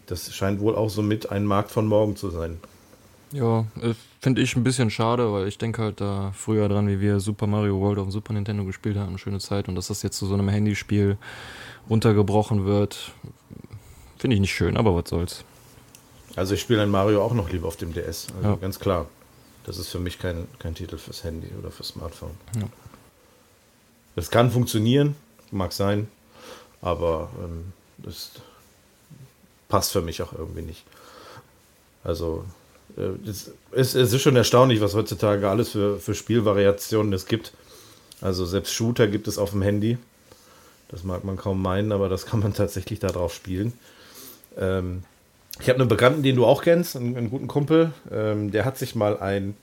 [0.05, 2.57] das scheint wohl auch so mit ein Markt von morgen zu sein.
[3.31, 6.99] Ja, äh, finde ich ein bisschen schade, weil ich denke halt da früher dran, wie
[6.99, 10.01] wir Super Mario World auf dem Super Nintendo gespielt haben, schöne Zeit und dass das
[10.01, 11.17] jetzt zu so einem Handyspiel
[11.89, 13.11] runtergebrochen wird,
[14.19, 15.43] finde ich nicht schön, aber was soll's.
[16.35, 18.27] Also ich spiele ein Mario auch noch lieber auf dem DS.
[18.37, 18.55] Also Ja.
[18.55, 19.07] ganz klar.
[19.65, 22.31] Das ist für mich kein, kein Titel fürs Handy oder fürs Smartphone.
[22.55, 22.67] Ja.
[24.15, 25.15] Das kann funktionieren,
[25.51, 26.07] mag sein,
[26.81, 28.31] aber ähm, das
[29.67, 30.83] passt für mich auch irgendwie nicht.
[32.03, 32.45] Also
[32.97, 37.53] äh, es, es, es ist schon erstaunlich, was heutzutage alles für, für Spielvariationen es gibt.
[38.21, 39.97] Also selbst Shooter gibt es auf dem Handy.
[40.89, 43.73] Das mag man kaum meinen, aber das kann man tatsächlich darauf spielen.
[44.57, 45.03] Ähm,
[45.59, 47.91] ich habe einen Bekannten, den du auch kennst, einen, einen guten Kumpel.
[48.11, 49.55] Ähm, der hat sich mal ein,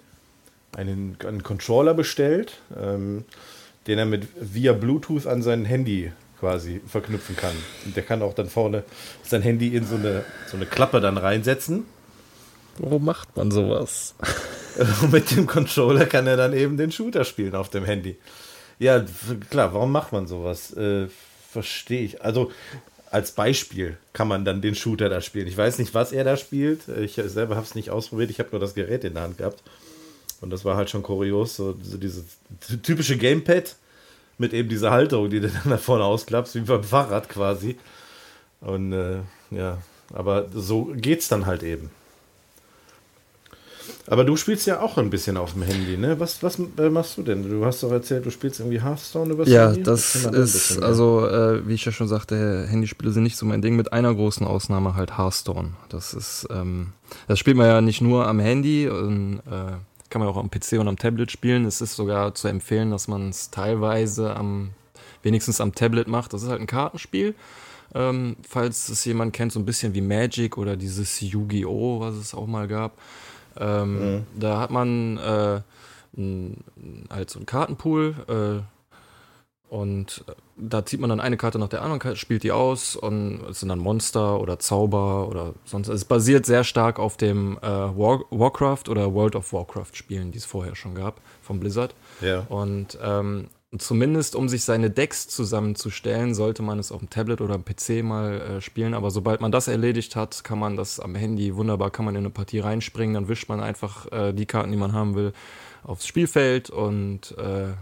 [0.77, 3.25] einen, einen Controller bestellt, ähm,
[3.87, 7.57] den er mit via Bluetooth an sein Handy quasi verknüpfen kann.
[7.85, 8.85] Und der kann auch dann vorne
[9.23, 11.85] sein Handy in so eine, so eine Klappe dann reinsetzen.
[12.79, 14.15] Warum macht man sowas?
[15.11, 18.19] Mit dem Controller kann er dann eben den Shooter spielen auf dem Handy.
[18.79, 19.03] Ja,
[19.49, 20.75] klar, warum macht man sowas?
[20.75, 21.07] Äh,
[21.57, 22.23] Verstehe ich.
[22.23, 22.51] Also
[23.11, 25.47] als Beispiel kann man dann den Shooter da spielen.
[25.47, 26.89] Ich weiß nicht, was er da spielt.
[26.89, 28.31] Ich selber habe es nicht ausprobiert.
[28.31, 29.63] Ich habe nur das Gerät in der Hand gehabt.
[30.41, 31.57] Und das war halt schon kurios.
[31.57, 32.25] So, so dieses
[32.83, 33.77] typische Gamepad
[34.39, 37.77] mit eben dieser Halterung, die du dann da vorne ausklappst, wie beim Fahrrad quasi.
[38.61, 39.19] Und äh,
[39.51, 39.79] ja,
[40.13, 41.91] aber so geht's dann halt eben.
[44.09, 46.21] Aber du spielst ja auch ein bisschen auf dem Handy, ne?
[46.21, 47.49] Was, was äh, machst du denn?
[47.49, 49.83] Du hast doch erzählt, du spielst irgendwie Hearthstone über Ja, Handy?
[49.83, 53.63] das ein ist, also, äh, wie ich ja schon sagte, Handyspiele sind nicht so mein
[53.63, 55.73] Ding, mit einer großen Ausnahme halt Hearthstone.
[55.89, 56.93] Das ist, ähm,
[57.27, 59.73] das spielt man ja nicht nur am Handy, und, äh,
[60.09, 61.65] kann man auch am PC und am Tablet spielen.
[61.65, 64.71] Es ist sogar zu empfehlen, dass man es teilweise am,
[65.25, 66.33] wenigstens am Tablet macht.
[66.33, 67.35] Das ist halt ein Kartenspiel.
[67.95, 72.35] Ähm, falls es jemand kennt, so ein bisschen wie Magic oder dieses Yu-Gi-Oh!, was es
[72.35, 72.99] auch mal gab.
[73.59, 75.61] Ähm, Da hat man äh,
[76.17, 76.65] n-
[77.11, 78.63] halt so einen Kartenpool äh,
[79.69, 80.25] und
[80.57, 83.69] da zieht man dann eine Karte nach der anderen, spielt die aus und es sind
[83.69, 85.89] dann Monster oder Zauber oder sonst.
[85.89, 90.39] Es basiert sehr stark auf dem äh, War Warcraft oder World of Warcraft Spielen, die
[90.39, 91.95] es vorher schon gab von Blizzard.
[92.21, 92.47] Ja.
[92.49, 93.49] Und ähm,
[93.79, 98.41] zumindest um sich seine Decks zusammenzustellen, sollte man es auf dem Tablet oder PC mal
[98.41, 98.95] äh, spielen.
[98.95, 102.21] Aber sobald man das erledigt hat, kann man das am Handy wunderbar, kann man in
[102.21, 103.15] eine Partie reinspringen.
[103.15, 105.33] Dann wischt man einfach äh, die Karten, die man haben will,
[105.83, 107.75] aufs Spielfeld und äh,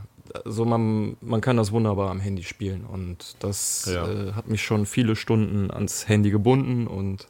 [0.45, 2.85] so man, man kann das wunderbar am Handy spielen.
[2.85, 4.09] Und das Ja.
[4.09, 7.29] äh, hat mich schon viele Stunden ans Handy gebunden und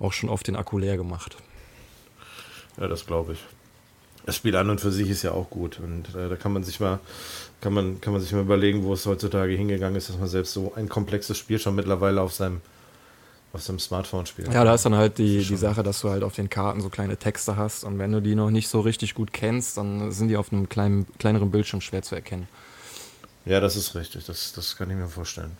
[0.00, 1.36] auch schon oft den Akku leer gemacht.
[2.80, 3.38] Ja, das glaube ich.
[4.24, 5.80] Das Spiel an und für sich ist ja auch gut.
[5.82, 7.00] Und äh, da kann man sich mal,
[7.62, 10.52] kann man, kann man sich mal überlegen, wo es heutzutage hingegangen ist, dass man selbst
[10.52, 12.60] so ein komplexes Spiel schon mittlerweile auf seinem,
[13.52, 14.52] auf seinem Smartphone spielt.
[14.52, 16.90] Ja, da ist dann halt die, die Sache, dass du halt auf den Karten so
[16.90, 20.28] kleine Texte hast und wenn du die noch nicht so richtig gut kennst, dann sind
[20.28, 22.48] die auf einem kleinen, kleineren Bildschirm schwer zu erkennen.
[23.44, 24.26] Ja, das ist richtig.
[24.26, 25.52] Das, das kann ich mir vorstellen.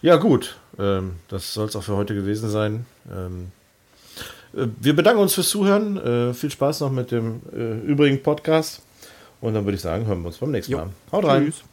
[0.00, 0.56] Ja, gut.
[0.78, 2.86] Ähm, das soll es auch für heute gewesen sein.
[3.10, 3.52] Ähm,
[4.54, 5.98] äh, wir bedanken uns fürs Zuhören.
[5.98, 8.82] Äh, viel Spaß noch mit dem äh, übrigen Podcast.
[9.40, 10.78] Und dann würde ich sagen, hören wir uns beim nächsten Jo.
[10.78, 10.90] Mal.
[11.12, 11.44] Haut rein.
[11.44, 11.64] Tschüss.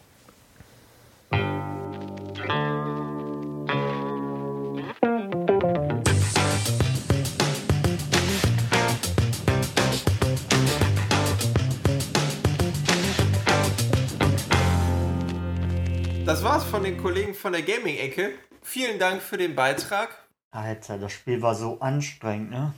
[16.26, 18.32] Das war's von den Kollegen von der Gaming-Ecke.
[18.61, 20.09] Vielen Dank für den Beitrag.
[20.51, 22.74] Alter, das Spiel war so anstrengend, ne?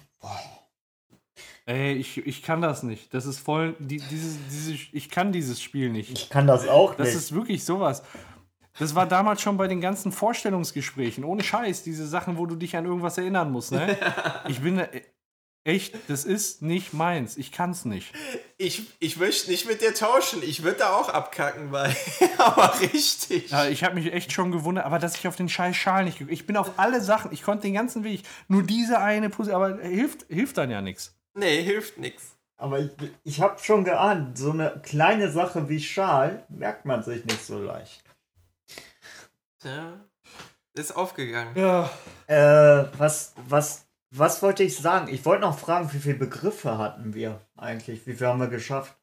[1.68, 3.13] Ey, ich, ich kann das nicht.
[3.13, 3.76] Das ist voll.
[3.80, 6.11] Die, dieses, dieses, ich kann dieses Spiel nicht.
[6.11, 7.18] Ich kann das auch Das nicht.
[7.18, 8.03] ist wirklich sowas.
[8.80, 11.24] Das war damals schon bei den ganzen Vorstellungsgesprächen.
[11.26, 13.97] Ohne Scheiß, diese Sachen, wo du dich an irgendwas erinnern musst, ne?
[14.47, 14.88] Ich bin da-
[15.65, 17.36] echt, das ist nicht meins.
[17.36, 18.13] Ich kann's nicht.
[18.57, 20.41] Ich, ich möchte nicht mit dir tauschen.
[20.43, 21.93] Ich würde da auch abkacken bei.
[22.38, 23.49] Aber richtig.
[23.51, 26.20] Ja, ich habe mich echt schon gewundert, aber dass ich auf den scheiß Schal nicht
[26.20, 29.61] geguckt Ich bin auf alle Sachen, ich konnte den ganzen Weg, nur diese eine Position,
[29.61, 31.13] aber hilft, hilft dann ja nichts.
[31.38, 32.35] Nee, hilft nix.
[32.57, 32.89] Aber ich,
[33.23, 37.61] ich habe schon geahnt, so eine kleine Sache wie Schal merkt man sich nicht so
[37.61, 38.03] leicht.
[39.59, 39.93] Tja,
[40.73, 41.55] ist aufgegangen.
[41.55, 41.91] Ja.
[42.25, 45.09] Äh, was, was, was wollte ich sagen?
[45.13, 48.07] Ich wollte noch fragen, wie viele Begriffe hatten wir eigentlich?
[48.07, 48.95] Wie viel haben wir geschafft?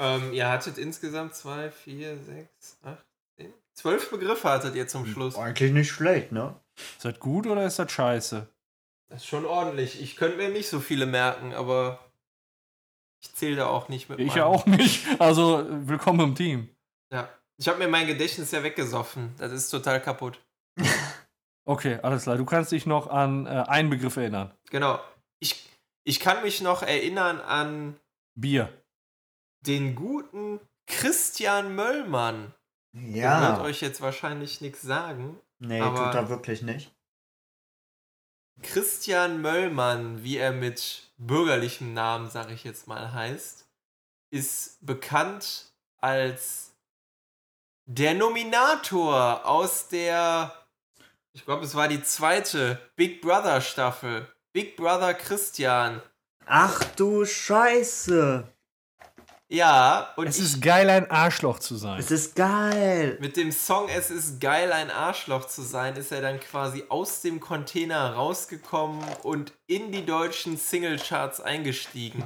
[0.00, 3.54] Ähm, ihr hattet insgesamt zwei, vier, sechs, acht, zehn.
[3.74, 5.36] Zwölf Begriffe hattet ihr zum Schluss.
[5.36, 6.56] Eigentlich nicht schlecht, ne?
[6.76, 8.48] Ist das gut oder ist das scheiße?
[9.14, 10.02] Das ist schon ordentlich.
[10.02, 12.00] Ich könnte mir nicht so viele merken, aber
[13.22, 14.18] ich zähle da auch nicht mit.
[14.18, 14.38] Ich meinem.
[14.38, 15.06] ja auch nicht.
[15.20, 16.68] Also, willkommen im Team.
[17.12, 17.28] Ja.
[17.56, 19.32] Ich habe mir mein Gedächtnis ja weggesoffen.
[19.38, 20.40] Das ist total kaputt.
[21.66, 22.36] Okay, alles klar.
[22.36, 24.52] Du kannst dich noch an äh, einen Begriff erinnern.
[24.68, 25.00] Genau.
[25.40, 25.66] Ich,
[26.06, 27.98] ich kann mich noch erinnern an
[28.38, 28.68] Bier.
[29.66, 32.52] den guten Christian Möllmann.
[32.92, 33.62] Der wird Ja.
[33.62, 35.40] euch jetzt wahrscheinlich nichts sagen.
[35.58, 36.93] Nee, aber- tut er wirklich nicht.
[38.62, 43.66] Christian Möllmann, wie er mit bürgerlichem Namen, sag ich jetzt mal, heißt,
[44.30, 46.72] ist bekannt als
[47.86, 50.66] der Nominator aus der,
[51.32, 54.26] ich glaube, es war die zweite Big Brother Staffel.
[54.52, 56.00] Big Brother Christian.
[56.46, 58.53] Ach du Scheiße.
[59.54, 62.00] Ja, und Es ist geil, ein Arschloch zu sein.
[62.00, 63.16] Es ist geil.
[63.20, 67.20] mit dem Song Es ist geil, ein Arschloch zu sein, ist er dann quasi aus
[67.22, 72.24] dem Container rausgekommen und in die deutschen Singlecharts eingestiegen.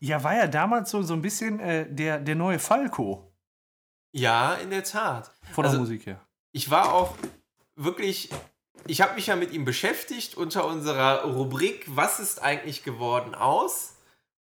[0.00, 3.32] Ja, war ja damals so, so ein bisschen äh, der, der neue Falco.
[4.12, 5.30] Ja, in der Tat.
[5.52, 6.20] Von Also- der Musik her.
[6.52, 7.16] Ich war auch
[7.76, 8.30] wirklich,
[8.86, 13.94] ich habe mich ja mit ihm beschäftigt unter unserer Rubrik Was ist eigentlich geworden aus?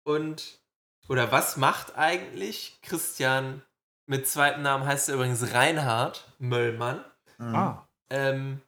[0.04, 0.60] Und,
[1.08, 3.62] oder was macht eigentlich Christian,
[4.08, 7.04] mit zweiten Namen heißt er übrigens Reinhard Möllmann.
[7.38, 7.56] Mhm.
[7.56, 7.88] Ah.
[8.10, 8.62] Ähm,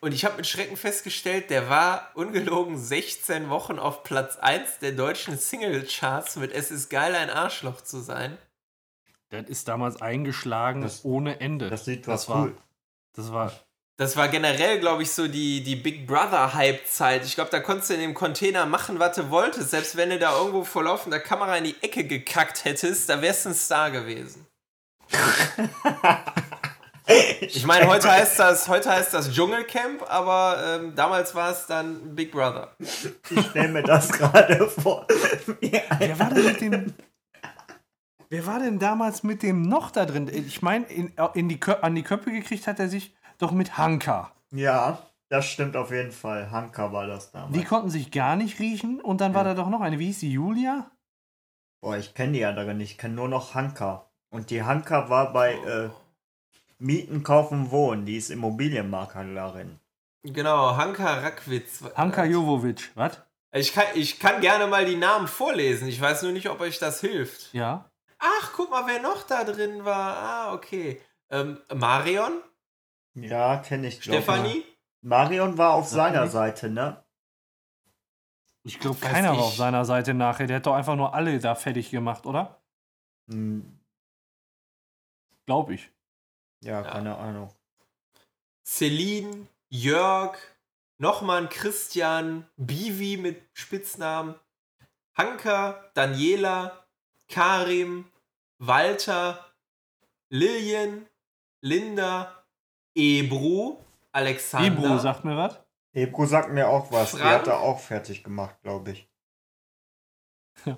[0.00, 4.92] und ich habe mit Schrecken festgestellt, der war ungelogen 16 Wochen auf Platz 1 der
[4.92, 8.36] deutschen Singlecharts mit Es ist geil, ein Arschloch zu sein.
[9.30, 11.70] Das ist damals eingeschlagen Das- ohne Ende.
[11.70, 12.56] Das sieht das was war, cool.
[13.14, 13.52] Das war.
[13.96, 17.24] Das war generell, glaube ich, so die, die Big Brother-Hype-Zeit.
[17.24, 19.70] Ich glaube, da konntest du in dem Container machen, was du wolltest.
[19.70, 23.44] Selbst wenn du da irgendwo vor laufender Kamera in die Ecke gekackt hättest, da wärst
[23.44, 24.46] du ein Star gewesen.
[27.40, 32.14] Ich meine, heute heißt das, heute heißt das Dschungelcamp, aber ähm, damals war es dann
[32.16, 32.74] Big Brother.
[32.78, 35.06] Ich stelle mir das gerade vor.
[35.60, 36.94] Wer war denn mit dem.
[38.30, 40.30] Wer war denn damals mit dem noch da drin?
[40.32, 43.14] Ich meine, in, in die, Kö- an die Köpfe gekriegt hat er sich
[43.44, 44.32] doch mit Hanka.
[44.50, 46.50] ja, das stimmt auf jeden Fall.
[46.50, 47.52] Hanka war das damals.
[47.52, 49.98] Die konnten sich gar nicht riechen und dann war da doch noch eine.
[49.98, 50.32] Wie hieß die?
[50.32, 50.90] Julia?
[51.80, 52.92] Boah, ich kenne die andere nicht.
[52.92, 54.08] Ich kenne nur noch Hanka.
[54.30, 55.88] Und die Hanka war bei äh,
[56.78, 58.04] Mieten, Kaufen, Wohnen.
[58.06, 59.80] Die ist Immobilienmaklerin.
[60.22, 61.82] Genau, Hanka Rackwitz.
[61.96, 62.92] Hanka Jovovic.
[62.94, 63.20] Was?
[63.52, 65.88] Ich kann, ich kann gerne mal die Namen vorlesen.
[65.88, 67.52] Ich weiß nur nicht, ob euch das hilft.
[67.52, 67.90] Ja.
[68.18, 70.16] Ach, guck mal, wer noch da drin war.
[70.16, 71.00] Ah, okay.
[71.30, 72.32] Ähm, Marion?
[73.14, 74.02] Ja, kenne ich.
[74.02, 74.64] Stefanie?
[75.02, 76.32] Marion war auf Sag seiner nicht.
[76.32, 77.04] Seite, ne?
[78.62, 79.38] Ich glaube, keiner ich.
[79.38, 80.46] war auf seiner Seite nachher.
[80.46, 82.60] Der hat doch einfach nur alle da fertig gemacht, oder?
[83.28, 83.78] Hm,
[85.46, 85.90] Glaub ich.
[86.62, 86.90] ja, Ja.
[86.90, 87.52] keine Ahnung.
[88.64, 90.38] Celine, Jörg,
[90.98, 94.36] nochmal ein Christian, Bivi mit Spitznamen,
[95.16, 96.86] Hanka, Daniela,
[97.28, 98.10] Karim,
[98.58, 99.44] Walter,
[100.30, 101.06] Lillian,
[101.60, 102.43] Linda,
[102.94, 103.78] Ebru,
[104.12, 105.60] Alexander, Ebro sagt mir was.
[105.92, 107.12] Ebro sagt mir auch was.
[107.12, 107.32] Die Frank?
[107.32, 109.08] hat er auch fertig gemacht, glaube ich.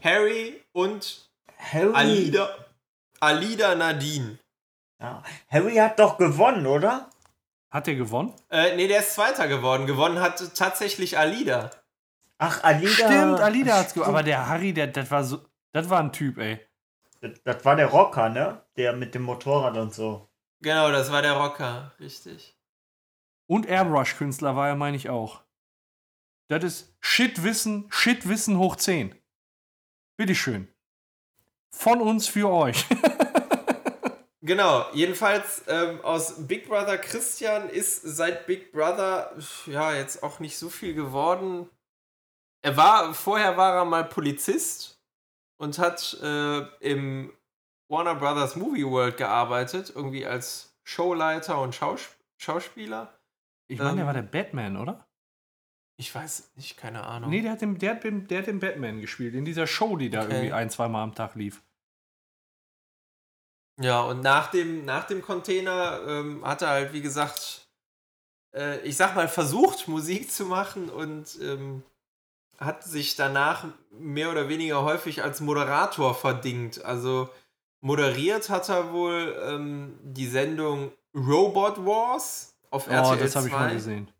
[0.02, 1.94] Harry und Harry.
[1.94, 2.48] Alida,
[3.20, 4.38] Alida Nadine.
[5.00, 5.22] Ja.
[5.50, 7.10] Harry hat doch gewonnen, oder?
[7.70, 8.32] Hat der gewonnen?
[8.50, 9.86] Äh, nee, der ist Zweiter geworden.
[9.86, 11.70] Gewonnen hat tatsächlich Alida.
[12.38, 12.90] Ach, Alida.
[12.90, 14.10] Stimmt, Alida hat's gewonnen.
[14.10, 15.44] Aber der Harry, der, das war so.
[15.72, 16.58] Das war ein Typ, ey.
[17.20, 18.62] Das, das war der Rocker, ne?
[18.76, 20.28] Der mit dem Motorrad und so.
[20.61, 22.57] Genau, das war der Rocker, richtig.
[23.46, 25.42] Und Airbrush-Künstler war er, meine ich, auch.
[26.48, 29.14] Das ist Shit-Wissen, Shit-Wissen hoch 10.
[30.16, 30.68] Bitteschön.
[31.70, 32.84] Von uns für euch.
[34.46, 39.36] Genau, jedenfalls ähm, aus Big Brother Christian ist seit Big Brother
[39.66, 41.68] ja jetzt auch nicht so viel geworden.
[42.62, 45.00] Er war, vorher war er mal Polizist
[45.57, 47.32] und hat äh, im
[47.89, 52.09] Warner Brothers Movie World gearbeitet, irgendwie als Showleiter und Schaus
[52.39, 53.18] Schauspieler.
[53.68, 54.07] Ich meine, der Ähm.
[54.07, 55.07] war der Batman, oder?
[55.99, 57.30] Ich weiß nicht, keine Ahnung.
[57.30, 59.34] Nee, der hat, den, der, hat den, der hat den Batman gespielt.
[59.34, 60.32] In dieser Show, die da Okay.
[60.32, 61.62] irgendwie ein, zwei Mal am Tag lief.
[63.80, 67.68] Ja, und nach dem, nach dem Container ähm, hat er halt, wie gesagt,
[68.55, 71.82] äh, ich sag mal, versucht, Musik zu machen und ähm,
[72.59, 76.84] hat sich danach mehr oder weniger häufig als Moderator verdingt.
[76.84, 77.28] Also
[77.80, 83.52] moderiert hat er wohl ähm, die Sendung Robot Wars auf RTL Oh, das habe ich
[83.52, 83.58] 2.
[83.58, 84.10] mal gesehen.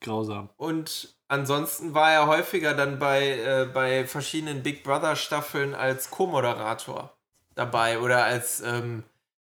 [0.00, 0.48] Grausam.
[0.56, 7.12] Und ansonsten war er häufiger dann bei, äh, bei verschiedenen Big Brother Staffeln als Co-Moderator
[7.54, 9.04] dabei oder als, ähm,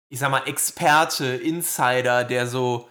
[0.09, 2.89] ich sag mal, Experte, Insider, der so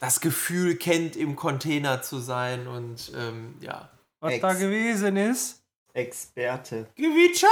[0.00, 3.90] das Gefühl kennt, im Container zu sein und ähm, ja.
[4.20, 4.42] Was Ex.
[4.42, 5.62] da gewesen ist?
[5.92, 6.86] Experte.
[6.96, 7.48] Gewitscher!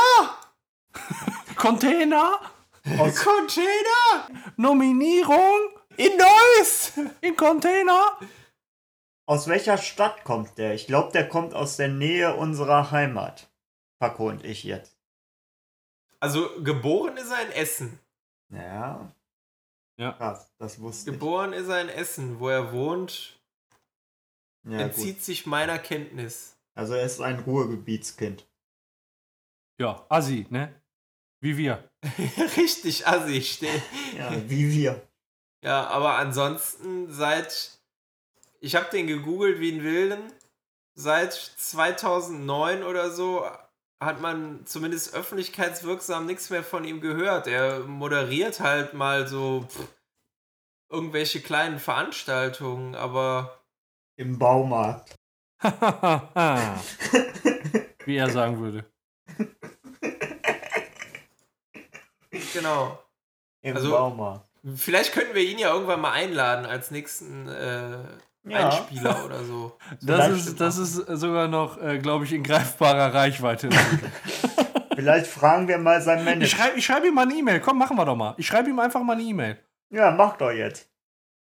[1.57, 2.41] Container,
[2.99, 4.29] Aus, Container!
[4.57, 6.93] Nominierung In Neuss!
[7.21, 8.19] in Container.
[9.27, 10.75] aus welcher Stadt kommt der?
[10.75, 13.51] Ich glaube, der kommt aus der Nähe unserer Heimat.
[13.99, 14.99] Paco und ich jetzt.
[16.21, 18.01] Also geboren ist er in Essen.
[18.51, 19.13] Ja.
[19.97, 20.13] Ja.
[20.13, 22.41] Krass, das wusste Geboren ist er in Essen.
[22.41, 23.11] Wo er wohnt,
[24.65, 24.73] ich.
[24.73, 25.25] Ja, entzieht gut.
[25.25, 26.57] sich meiner Kenntnis.
[26.75, 28.47] Also er ist ein Ruhrgebietskind.
[29.79, 30.75] Ja, Assi, ne?
[31.45, 31.89] Wie wir.
[32.57, 33.69] Richtig assi, steh.
[34.17, 35.07] Ja, wie wir.
[35.63, 37.79] Ja, aber ansonsten seit.
[38.61, 40.33] Ich habe den gegoogelt wie einen Wilden.
[40.95, 43.45] Seit 2009 oder so
[44.01, 47.47] hat man zumindest öffentlichkeitswirksam nichts mehr von ihm gehört.
[47.47, 49.87] Er moderiert halt mal so pff,
[50.89, 53.61] irgendwelche kleinen Veranstaltungen, aber
[54.17, 55.15] Im Baumarkt.
[58.07, 58.87] Wie er sagen würde.
[62.55, 62.99] Genau.
[63.63, 64.41] Irgendwann Also- mal.
[64.77, 67.99] Vielleicht könnten wir ihn ja irgendwann mal einladen als nächsten äh,
[68.49, 68.69] Ja.
[68.71, 69.77] Einspieler oder so.
[70.01, 73.69] Das ist, das ist sogar noch, äh, glaube ich, in greifbarer Reichweite.
[74.95, 76.47] Vielleicht fragen wir mal seinen Ich Manager.
[76.57, 77.61] schreibe ich schreib ihm mal eine E-Mail.
[77.61, 78.35] Komm, machen wir doch mal.
[78.39, 79.59] Ich schreibe ihm einfach mal eine E-Mail.
[79.91, 80.89] Ja, mach doch jetzt.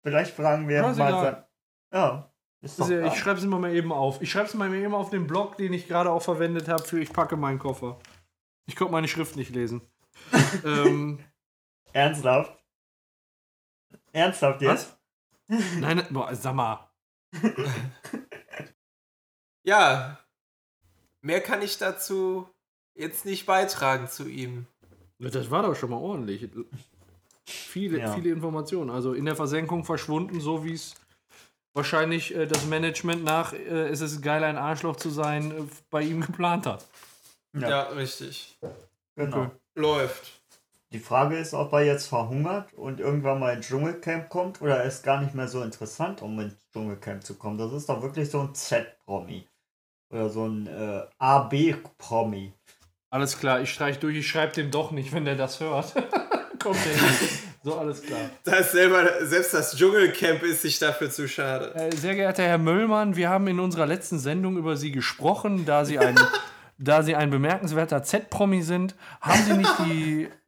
[0.02, 1.22] Vielleicht fragen wir Ja, mal ist egal.
[1.22, 1.44] sein.
[1.92, 2.32] Ja.
[2.62, 4.20] Ist doch Also, ich schreibe es immer mal eben auf.
[4.22, 7.00] Ich schreibe es mal eben auf den Blog, den ich gerade auch verwendet habe für
[7.00, 7.98] Ich packe meinen Koffer.
[8.66, 9.82] Ich konnte meine Schrift nicht lesen.
[10.64, 11.18] ähm,
[11.92, 12.58] Ernsthaft?
[14.12, 14.96] Ernsthaft jetzt?
[15.48, 16.90] nein, nein, boah, sag mal.
[19.64, 20.18] Ja,
[21.20, 22.48] mehr kann ich dazu
[22.94, 24.66] jetzt nicht beitragen zu ihm.
[25.18, 26.48] Das war doch schon mal ordentlich.
[27.46, 28.12] Viele, Ja.
[28.12, 28.90] viele Informationen.
[28.90, 30.94] Also in der Versenkung verschwunden, so wie es
[31.74, 36.02] wahrscheinlich äh, das Management nach äh, Es ist geil, ein Arschloch zu sein, äh, bei
[36.02, 36.84] ihm geplant hat.
[37.54, 37.68] Ja.
[37.68, 38.58] Ja, richtig.
[39.14, 39.44] Genau.
[39.44, 39.50] Okay.
[39.74, 40.42] Läuft.
[40.92, 45.02] Die Frage ist, ob er jetzt verhungert und irgendwann mal ins Dschungelcamp kommt oder ist
[45.02, 47.56] gar nicht mehr so interessant, um ins Dschungelcamp zu kommen.
[47.56, 49.48] Das ist doch wirklich so ein Z-Promi.
[50.10, 52.52] Oder so ein äh, AB-Promi.
[53.08, 55.94] Alles klar, ich streich durch, ich schreibe dem doch nicht, wenn der das hört.
[56.58, 57.42] Kommt der nicht.
[57.64, 58.28] So, alles klar.
[58.44, 61.74] Da ist selber, selbst das Dschungelcamp ist sich dafür zu schade.
[61.74, 65.86] Äh, sehr geehrter Herr Möllmann, wir haben in unserer letzten Sendung über Sie gesprochen, da
[65.86, 66.16] Sie ein,
[66.82, 70.28] da Sie ein bemerkenswerter Z-Promi sind, haben Sie nicht die.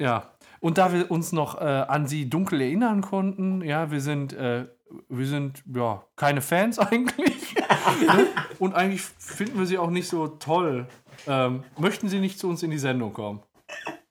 [0.00, 0.30] Ja.
[0.60, 4.66] Und da wir uns noch äh, an Sie dunkel erinnern konnten, ja, wir sind, äh,
[5.08, 7.54] wir sind ja keine Fans eigentlich.
[8.00, 8.26] ne?
[8.58, 10.86] Und eigentlich finden wir Sie auch nicht so toll.
[11.26, 13.40] Ähm, möchten Sie nicht zu uns in die Sendung kommen?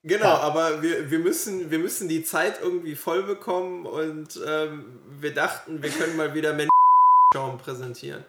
[0.04, 5.34] Genau, aber wir, wir, müssen, wir müssen die Zeit irgendwie voll bekommen und ähm, wir
[5.34, 6.70] dachten, wir können mal wieder Menschen
[7.62, 8.24] präsentieren.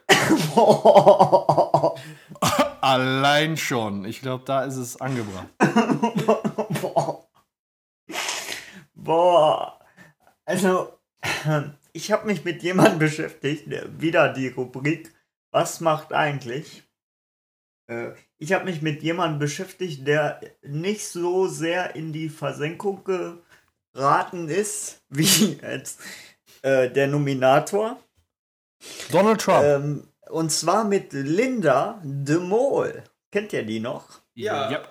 [2.89, 4.03] Allein schon.
[4.05, 5.47] Ich glaube, da ist es angebracht.
[6.81, 7.27] Boah.
[8.95, 9.79] Boah.
[10.45, 10.97] Also,
[11.93, 15.13] ich habe mich mit jemandem beschäftigt, der- wieder die Rubrik,
[15.51, 16.83] was macht eigentlich?
[17.87, 23.03] Äh, Ich habe mich mit jemandem beschäftigt, der nicht so sehr in die Versenkung
[23.93, 25.99] geraten ist, wie jetzt
[26.63, 27.99] äh, der Nominator.
[29.11, 29.63] Donald Trump.
[29.63, 33.03] Ähm, und zwar mit Linda de Mol.
[33.31, 34.21] Kennt ihr die noch?
[34.33, 34.71] Ja.
[34.71, 34.81] Ja.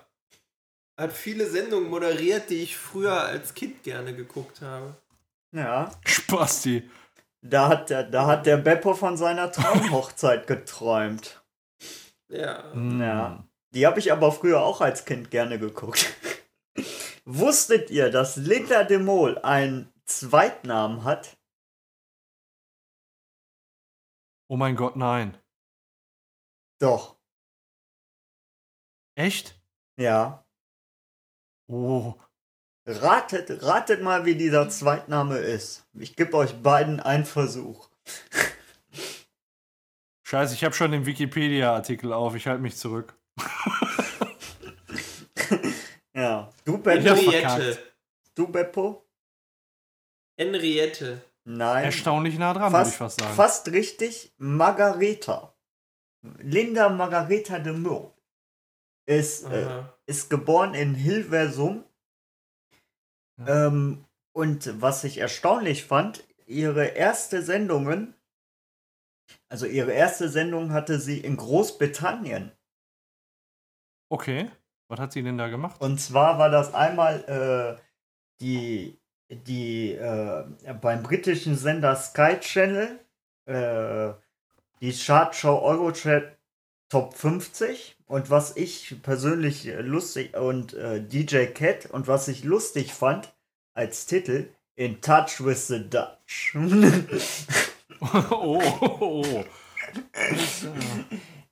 [0.99, 4.97] Hat viele Sendungen moderiert, die ich früher als Kind gerne geguckt habe.
[5.53, 5.91] Ja.
[6.05, 6.89] Spasti.
[7.41, 11.41] Da hat der, da hat der Beppo von seiner Traumhochzeit geträumt.
[12.29, 12.75] Ja.
[12.75, 13.45] Ja.
[13.75, 16.07] Die habe ich aber früher auch als Kind gerne geguckt.
[17.25, 21.38] Wusstet ihr, dass Linda de Mol einen Zweitnamen hat?
[24.49, 25.37] Oh mein Gott, nein.
[26.81, 27.17] Doch.
[29.15, 29.61] Echt?
[29.99, 30.47] Ja.
[31.69, 32.15] Oh.
[32.87, 35.87] Ratet, ratet mal, wie dieser Zweitname ist.
[35.93, 37.91] Ich gebe euch beiden einen Versuch.
[40.23, 42.35] Scheiße, ich habe schon den Wikipedia-Artikel auf.
[42.35, 43.15] Ich halte mich zurück.
[46.19, 46.53] Ja.
[46.65, 47.05] Du, Beppo?
[47.15, 47.79] Henriette.
[48.35, 49.07] Du, Beppo?
[50.37, 51.23] Henriette.
[51.51, 51.85] Nein.
[51.85, 53.35] Erstaunlich nah dran, würde ich fast, sagen.
[53.35, 54.35] fast richtig.
[54.37, 55.55] Margareta.
[56.41, 58.13] Linda Margareta de Mol
[59.07, 61.85] ist, äh, ist geboren in Hilversum.
[63.47, 68.15] Ähm, und was ich erstaunlich fand, ihre erste Sendungen,
[69.49, 72.53] also ihre erste Sendung hatte sie in Großbritannien.
[74.11, 74.51] Okay.
[74.89, 75.81] Was hat sie denn da gemacht?
[75.81, 77.83] Und zwar war das einmal äh,
[78.43, 79.01] die,
[79.31, 80.45] die äh,
[80.81, 82.99] beim britischen Sender Sky Channel
[83.47, 84.13] äh,
[84.81, 86.39] die Chartshow Eurotrack
[86.89, 92.95] Top 50 und was ich persönlich lustig und äh, DJ Cat und was ich lustig
[92.95, 93.35] fand
[93.75, 96.57] als Titel In Touch with the Dutch.
[98.01, 99.45] oh, oh, oh.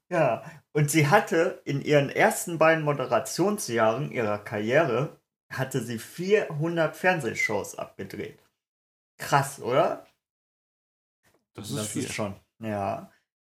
[0.09, 5.19] Ja, und sie hatte in ihren ersten beiden Moderationsjahren ihrer Karriere,
[5.51, 8.39] hatte sie 400 Fernsehshows abgedreht.
[9.19, 10.07] Krass, oder?
[11.55, 12.11] Das ist viel.
[12.11, 13.11] schon, ja.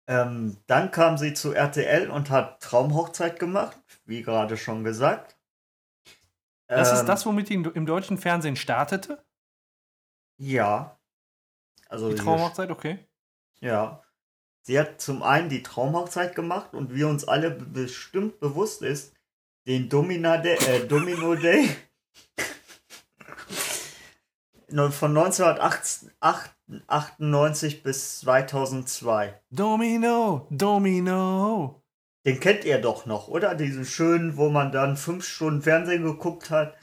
[0.07, 5.37] Ähm, dann kam sie zu RTL und hat Traumhochzeit gemacht, wie gerade schon gesagt.
[6.67, 9.23] Das Ähm, ist das, womit die in- im deutschen Fernsehen startete?
[10.37, 10.99] Ja.
[11.87, 12.99] Also Die sie- Traumhochzeit, okay.
[13.59, 14.03] Ja.
[14.61, 19.13] Sie hat zum einen die Traumhochzeit gemacht und wie uns alle be- bestimmt bewusst ist,
[19.69, 21.69] den Domina Day, äh, Domino Day
[24.89, 29.39] von 1998 bis 2002.
[29.51, 31.83] Domino, Domino.
[32.25, 33.53] Den kennt ihr doch noch, oder?
[33.53, 36.75] Diesen schönen, wo man dann fünf Stunden Fernsehen geguckt hat.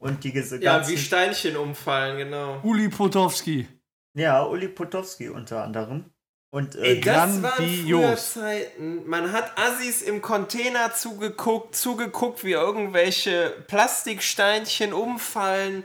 [0.00, 2.58] Und die ganzen, Ja, wie Steinchen umfallen, genau.
[2.64, 3.68] Uli Potowski.
[4.14, 6.06] ja, Uli Potowski unter anderem.
[6.50, 8.16] Und äh, Ey, das waren die früher.
[8.16, 9.06] Zeiten.
[9.06, 15.84] Man hat Assis im Container zugeguckt, zugeguckt, wie irgendwelche Plastiksteinchen umfallen.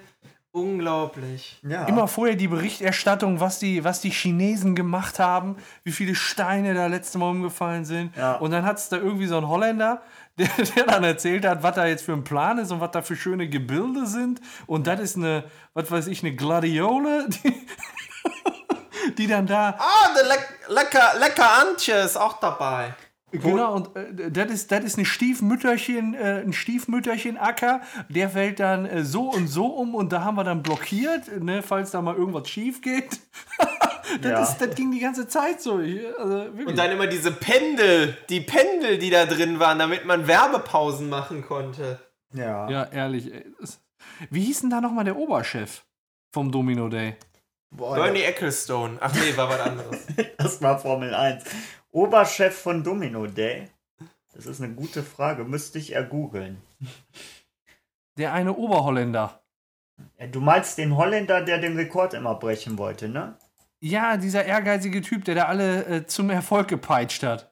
[0.54, 1.60] Unglaublich.
[1.64, 5.56] ja, Immer vorher die Berichterstattung, was die, was die Chinesen gemacht haben,
[5.86, 8.16] wie viele Steine da letzte Mal umgefallen sind.
[8.18, 8.36] Ja.
[8.36, 10.02] Und dann hat es da irgendwie so einen Holländer,
[10.38, 13.02] der, der dann erzählt hat, was da jetzt für ein Plan ist und was da
[13.02, 14.42] für schöne Gebilde sind.
[14.68, 17.54] Und das ist eine, was weiß ich, eine Gladiole, die,
[19.22, 22.94] die dann da Ah, der Leck lecker, lecker Antje ist auch dabei.
[23.34, 28.86] Genau, und äh, das ist, das ist ein Stiefmütterchen, äh, ein Stiefmütterchen-Acker, der fällt dann
[28.86, 32.16] äh, so und so um und da haben wir dann blockiert, ne, falls da mal
[32.16, 33.20] irgendwas schief geht.
[34.22, 34.44] das, Ja.
[34.44, 35.80] ist, das ging die ganze Zeit so.
[35.80, 36.50] Ich, also.
[36.66, 41.42] Und dann immer diese Pendel, die Pendel, die da drin waren, damit man Werbepausen machen
[41.46, 42.00] konnte.
[42.34, 42.70] ja.
[42.70, 43.32] ja, ehrlich.
[44.30, 45.84] Wie hieß denn da nochmal der Oberchef
[46.34, 47.16] vom Domino Day?
[47.72, 48.98] Boah, Bernie Ecclestone.
[49.00, 50.08] Ach nee, war was anderes.
[50.38, 51.44] Das war Formel 1.
[51.92, 53.70] Oberchef von Domino Day.
[54.34, 55.46] Das ist eine gute Frage.
[55.46, 56.62] Müsste ich ergoogeln.
[58.18, 59.42] Der eine Oberholländer.
[60.32, 63.38] Du meinst den Holländer, der den Rekord immer brechen wollte, ne?
[63.80, 67.51] Ja, dieser ehrgeizige Typ, der da alle äh, zum Erfolg gepeitscht hat.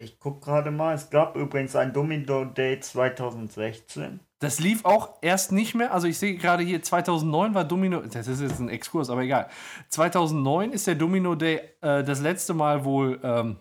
[0.00, 0.94] Ich guck gerade mal.
[0.94, 4.20] Es gab übrigens ein Domino Day 2016.
[4.38, 5.92] Das lief auch erst nicht mehr.
[5.92, 8.00] Also ich sehe gerade hier 2009 war Domino.
[8.02, 9.48] Das ist jetzt ein Exkurs, aber egal.
[9.88, 13.58] 2009 ist der Domino Day äh, das letzte Mal wohl ähm,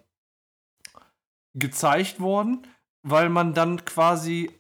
[1.56, 2.68] gezeigt worden,
[3.02, 4.52] weil man dann quasi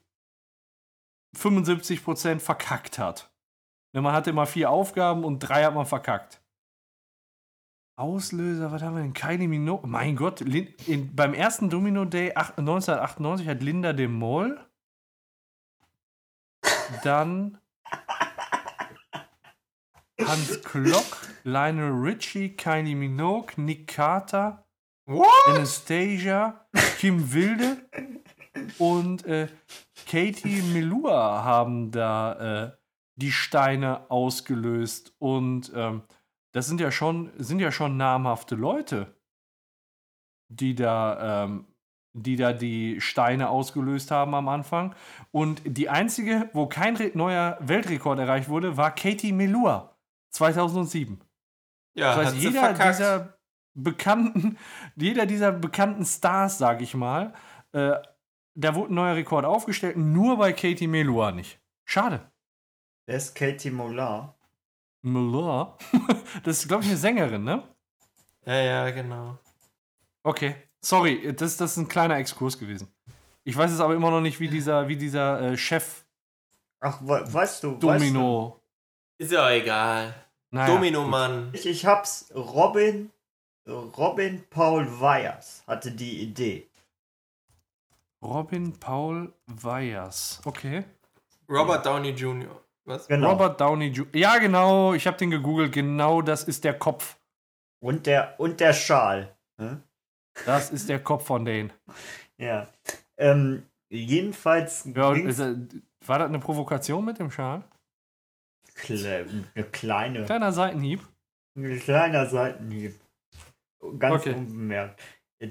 [1.35, 3.29] 75% verkackt hat.
[3.93, 6.41] Ne, Man hatte immer vier Aufgaben und drei hat man verkackt.
[7.97, 9.13] Auslöser, was haben wir denn?
[9.13, 9.87] Kylie Minogue.
[9.89, 14.59] Mein Gott, Lin in, beim ersten Domino Day ach- 1998 hat Linda de Mol
[17.03, 17.57] dann
[20.23, 24.63] Hans Klock, Lionel Richie, Kylie Minogue, Nick Carter,
[25.05, 25.27] What?
[25.47, 26.67] Anastasia,
[26.99, 27.77] Kim Wilde
[28.77, 29.47] und äh,
[30.09, 32.71] Katie Melua haben da äh,
[33.15, 35.13] die Steine ausgelöst.
[35.19, 36.03] Und ähm,
[36.57, 39.15] das sind ja schon, sind ja schon namhafte Leute,
[40.47, 41.67] die da, ähm,
[42.13, 44.95] die da die Steine ausgelöst haben am Anfang.
[45.29, 49.95] Und die einzige, wo kein Re neuer Weltrekord erreicht wurde, war Katie Melua
[50.31, 51.21] 2007.
[51.93, 53.37] Ja, Das heißt, jeder dieser
[53.75, 54.57] bekannten,
[54.95, 57.35] jeder dieser bekannten Stars, sag ich mal,
[57.73, 57.97] äh,
[58.55, 61.61] da wurde ein neuer Rekord aufgestellt, nur bei Katie Melua nicht.
[61.85, 62.31] Schade.
[63.05, 64.36] Wer ist Katie Molar?
[65.01, 65.77] Melua?
[66.43, 67.63] das ist, glaube ich, eine Sängerin, ne?
[68.45, 69.37] Ja, ja, genau.
[70.23, 70.55] Okay.
[70.81, 72.87] Sorry, das, das ist ein kleiner Exkurs gewesen.
[73.43, 76.03] Ich weiß es aber immer noch nicht, wie dieser, wie dieser äh, Chef
[76.79, 78.61] Ach, we weißt du, Domino.
[79.17, 80.13] Ist ja egal.
[80.51, 81.53] Naja, Domino-Mann.
[81.53, 82.31] Weißt du, ich, ich hab's.
[82.35, 83.11] Robin,
[83.67, 86.69] Robin Paul Weyers hatte die Idee.
[88.21, 90.41] Robin Paul Weyers.
[90.45, 90.85] Okay.
[91.49, 92.61] Robert Downey Jr.
[92.87, 93.07] Was?
[93.07, 93.31] Genau.
[93.31, 94.07] Robert Downey Jr.
[94.15, 94.93] Ja, genau.
[94.93, 95.73] Ich habe den gegoogelt.
[95.73, 97.17] Genau, das ist der Kopf.
[97.83, 99.35] Und der, und der Schal.
[99.59, 99.83] Hm?
[100.45, 101.73] Das ist der Kopf von denen.
[102.37, 102.67] Ja.
[103.17, 105.39] Ähm, jedenfalls Ja, ist,
[106.05, 107.63] war das eine Provokation mit dem Schal?
[108.75, 109.25] Kle
[109.55, 111.01] eine kleine, Kleiner Seitenhieb.
[111.55, 112.95] ein kleiner Seitenhieb.
[113.99, 114.33] Ganz Okay.
[114.35, 115.01] unbemerkt.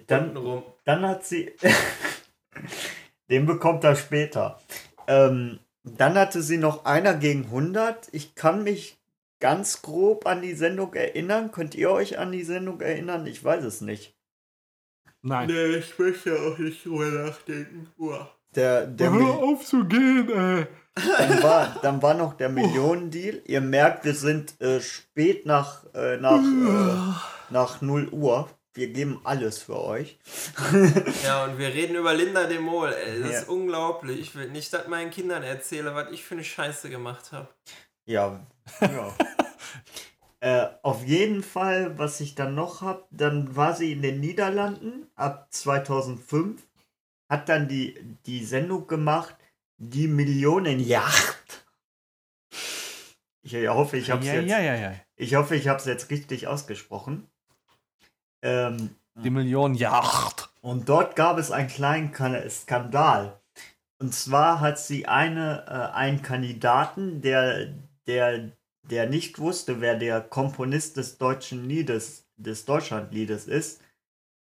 [0.06, 1.52] Dann, dann hat sie.
[3.30, 4.60] Den bekommt er später.
[5.08, 8.08] Ähm, dann hatte sie noch einer gegen 100.
[8.12, 8.98] Ich kann mich
[9.40, 11.52] ganz grob an die Sendung erinnern.
[11.52, 13.26] Könnt ihr euch an die Sendung erinnern?
[13.26, 14.14] Ich weiß es nicht.
[15.22, 15.48] Nein.
[15.48, 17.88] Nee, ich möchte auch nicht drüber nachdenken.
[17.98, 18.30] Uah.
[18.54, 20.66] Der, der Hör Mil- auf zu gehen, ey.
[21.18, 23.42] dann, war, dann war noch der Millionendeal.
[23.44, 28.48] Ihr merkt, wir sind äh, spät nach, äh, nach, äh, nach 0 Uhr.
[28.76, 30.18] Wir geben alles für euch.
[31.24, 32.92] Ja, und wir reden über Linda de Mol.
[32.92, 33.38] Ey, das Ja.
[33.40, 34.20] ist unglaublich.
[34.20, 37.48] Ich will nicht, dass meinen Kindern erzähle, was ich für eine Scheiße gemacht habe.
[38.04, 38.46] Ja,
[38.82, 39.16] ja.
[40.40, 45.06] äh, auf jeden Fall, was ich dann noch habe, dann war sie in den Niederlanden
[45.14, 46.62] ab 2005,
[47.30, 49.34] hat dann die, die Sendung gemacht,
[49.78, 51.64] die Millionenjacht.
[53.42, 54.94] Ich hoffe, ich habe es Ja, jetzt, ja, ja, ja.
[55.16, 57.26] ich hoffe, ich habe es jetzt richtig ausgesprochen.
[58.42, 60.50] Ähm, Die Million Yacht.
[60.60, 63.40] und dort gab es einen kleinen Kan- Skandal.
[63.98, 67.72] Und zwar hat sie eine, äh, einen Kandidaten, der,
[68.06, 73.80] der, der nicht wusste, wer der Komponist des deutschen Liedes, des Deutschlandliedes ist,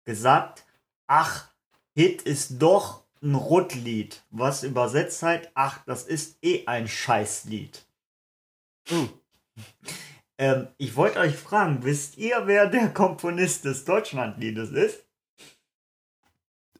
[0.04, 0.64] gesagt,
[1.06, 1.48] ach,
[1.94, 7.84] Hit ist doch ein Rotlied, was übersetzt halt, ach, das ist eh ein Scheißlied.
[8.92, 9.08] Oh.
[10.38, 15.04] Ähm, ich wollte euch fragen, wisst ihr, wer der Komponist des Deutschlandliedes ist?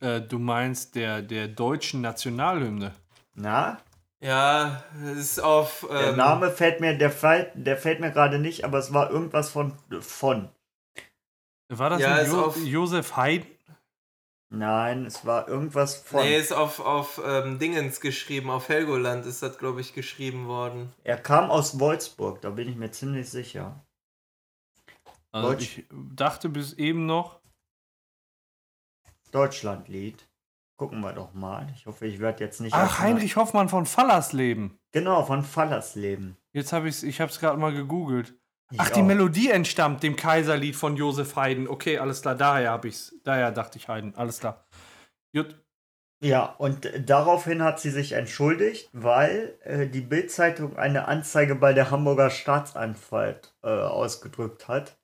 [0.00, 2.94] Äh, du meinst der, der deutschen Nationalhymne.
[3.34, 3.80] Na,
[4.20, 5.86] Ja, es ist auf.
[5.90, 9.10] der Ähm, Name fällt mir, der fällt, der fällt mir gerade nicht, aber es war
[9.10, 10.48] irgendwas von, von.
[11.68, 13.46] War das Ja, jo auf- Josef Haydn?
[14.50, 16.22] Nein, es war irgendwas von.
[16.22, 20.92] Nee, ist auf, auf ähm, Dingens geschrieben, auf Helgoland ist das, glaube ich, geschrieben worden.
[21.04, 23.84] Er kam aus Wolfsburg, da bin ich mir ziemlich sicher.
[25.32, 25.78] Also Deutsch.
[25.78, 27.40] ich dachte bis eben noch.
[29.30, 30.26] Deutschlandlied.
[30.78, 31.70] Gucken wir doch mal.
[31.74, 32.72] Ich hoffe, ich werde jetzt nicht.
[32.72, 34.78] Ach, Heinrich Hoffmann von Fallersleben.
[34.92, 36.38] Genau, von Fallersleben.
[36.52, 38.34] Jetzt habe ich's, ich habe es gerade mal gegoogelt.
[38.70, 39.02] Ich Ach, die.
[39.02, 41.68] Melodie entstammt dem Kaiserlied von Josef Haydn.
[41.68, 43.14] Okay, alles klar, daher habe ich's.
[43.24, 44.14] Daher dachte ich Haydn.
[44.14, 44.66] Alles klar.
[45.34, 45.56] Gut.
[46.20, 51.90] Ja, und daraufhin hat sie sich entschuldigt, weil äh, die Bild-Zeitung eine Anzeige bei der
[51.92, 54.98] Hamburger Staatsanwalt äh, ausgedrückt hat.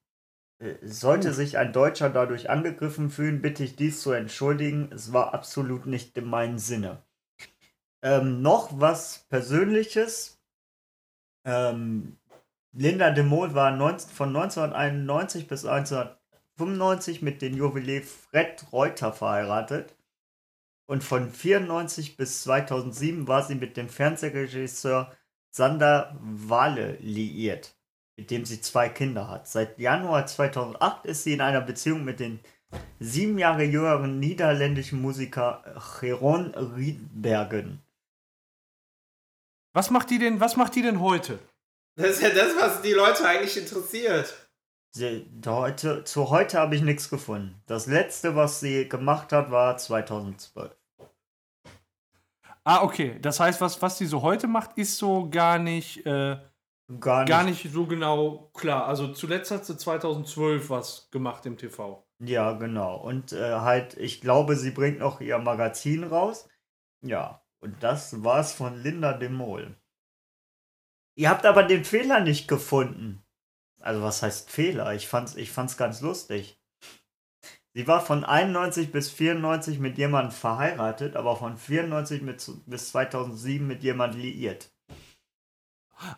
[0.59, 4.91] Äh, sollte sich ein Deutscher dadurch angegriffen fühlen, bitte ich dies zu entschuldigen.
[4.93, 7.03] Es war absolut nicht in meinem Sinne.
[8.03, 10.41] Ähm, noch was Persönliches.
[11.47, 12.17] Ähm,
[12.77, 19.95] Linda de Mol war 19, von 1991 bis 1995 mit dem Juwelier Fred Reuter verheiratet.
[20.87, 25.13] Und von 94 bis 2007 war sie mit dem Fernsehregisseur
[25.51, 27.77] Sander Wahle liiert,
[28.17, 29.47] mit dem sie zwei Kinder hat.
[29.47, 32.41] Seit Januar 2008 ist sie in einer Beziehung mit dem
[32.99, 35.63] sieben Jahre jüngeren niederländischen Musiker
[36.01, 37.83] Geron Riedbergen.
[39.73, 41.39] Was macht die denn, was macht die denn heute?
[41.97, 44.49] Das ist ja das, was die Leute eigentlich interessiert.
[44.91, 47.61] Sie, heute, zu heute habe ich nichts gefunden.
[47.67, 50.73] Das letzte, was sie gemacht hat, war 2012.
[52.65, 53.19] Ah, okay.
[53.21, 56.37] Das heißt, was, was die so heute macht, ist so gar nicht, äh,
[57.01, 57.29] Gar nicht.
[57.29, 58.87] gar nicht so genau klar.
[58.87, 62.07] Also zuletzt hat sie 2012 was gemacht im TV.
[62.21, 62.97] Ja, genau.
[62.97, 66.49] Und äh, halt, ich glaube, sie bringt noch ihr Magazin raus.
[67.03, 69.77] Ja, und das war's von Linda de Mol.
[71.17, 73.23] Ihr habt aber den Fehler nicht gefunden.
[73.81, 74.95] Also, was heißt Fehler?
[74.95, 76.59] Ich fand's, ich fand's ganz lustig.
[77.77, 83.67] Sie war von 91 bis 94 mit jemandem verheiratet, aber von 94 mit, bis 2007
[83.67, 84.71] mit jemandem liiert.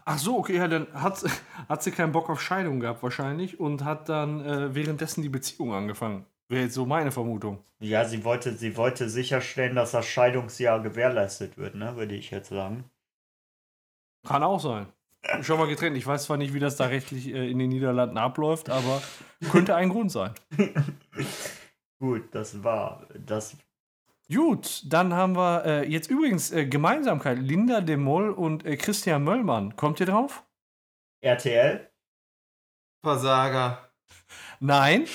[0.05, 1.25] Ach so, okay, ja, dann hat,
[1.69, 5.73] hat sie keinen Bock auf Scheidung gehabt wahrscheinlich und hat dann äh, währenddessen die Beziehung
[5.73, 6.27] angefangen.
[6.49, 7.65] Wäre jetzt so meine Vermutung.
[7.81, 12.51] Ja, sie wollte, sie wollte sicherstellen, dass das Scheidungsjahr gewährleistet wird, ne, würde ich jetzt
[12.51, 12.85] sagen.
[14.27, 14.87] Kann auch sein.
[15.43, 15.97] Schon mal getrennt.
[15.97, 19.03] Ich weiß zwar nicht, wie das da rechtlich äh, in den Niederlanden abläuft, aber
[19.51, 20.33] könnte ein Grund sein.
[21.99, 23.57] Gut, das war das.
[24.29, 27.39] Gut, dann haben wir äh, jetzt übrigens äh, Gemeinsamkeit.
[27.39, 29.77] Linda de Moll und äh, Christian Möllmann.
[29.77, 30.45] Kommt ihr drauf?
[31.21, 31.91] RTL?
[33.03, 33.91] Versager.
[34.61, 35.07] Nein?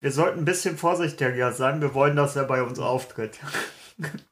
[0.00, 1.80] Wir sollten ein bisschen vorsichtiger sein.
[1.80, 3.38] Wir wollen, dass er bei uns auftritt.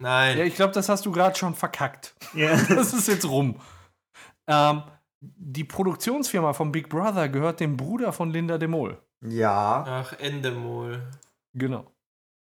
[0.00, 0.38] Nein.
[0.38, 2.14] Ja, ich glaube, das hast du gerade schon verkackt.
[2.34, 2.56] Ja.
[2.68, 3.60] Das ist jetzt rum.
[4.46, 4.82] Ähm,
[5.20, 8.98] die Produktionsfirma von Big Brother gehört dem Bruder von Linda de Mol.
[9.22, 9.84] ja.
[9.86, 11.02] Ach, Endemol.
[11.54, 11.86] Genau.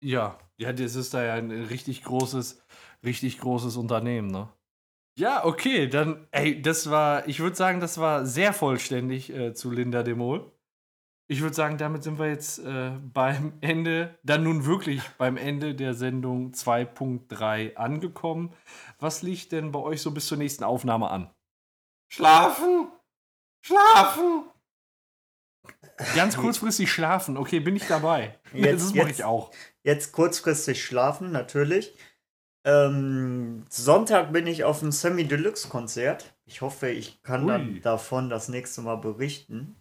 [0.03, 2.63] Ja, ja, das ist da ja ein richtig großes,
[3.03, 4.49] richtig großes Unternehmen, ne?
[5.17, 9.71] Ja, okay, dann, ey, das war, ich würde sagen, das war sehr vollständig äh, zu
[9.71, 10.51] Linda de Mol.
[11.27, 15.73] Ich würde sagen, damit sind wir jetzt äh, beim Ende, dann nun wirklich beim Ende
[15.73, 18.53] der Sendung 2.3 angekommen.
[18.99, 21.31] Was liegt denn bei euch so bis zur nächsten Aufnahme an?
[22.11, 22.91] Schlafen!
[23.65, 24.43] Schlafen!
[26.13, 28.37] Ganz kurzfristig schlafen, okay, bin ich dabei.
[28.53, 29.51] Jetzt- das mache ich auch.
[29.83, 31.95] Jetzt kurzfristig schlafen, natürlich.
[32.65, 36.35] Ähm, Sonntag bin ich auf dem Semi-Deluxe-Konzert.
[36.45, 37.47] Ich hoffe, ich kann Ui.
[37.47, 39.75] dann davon das nächste Mal berichten.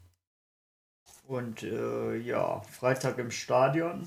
[1.26, 4.06] Und äh, ja, Freitag im Stadion.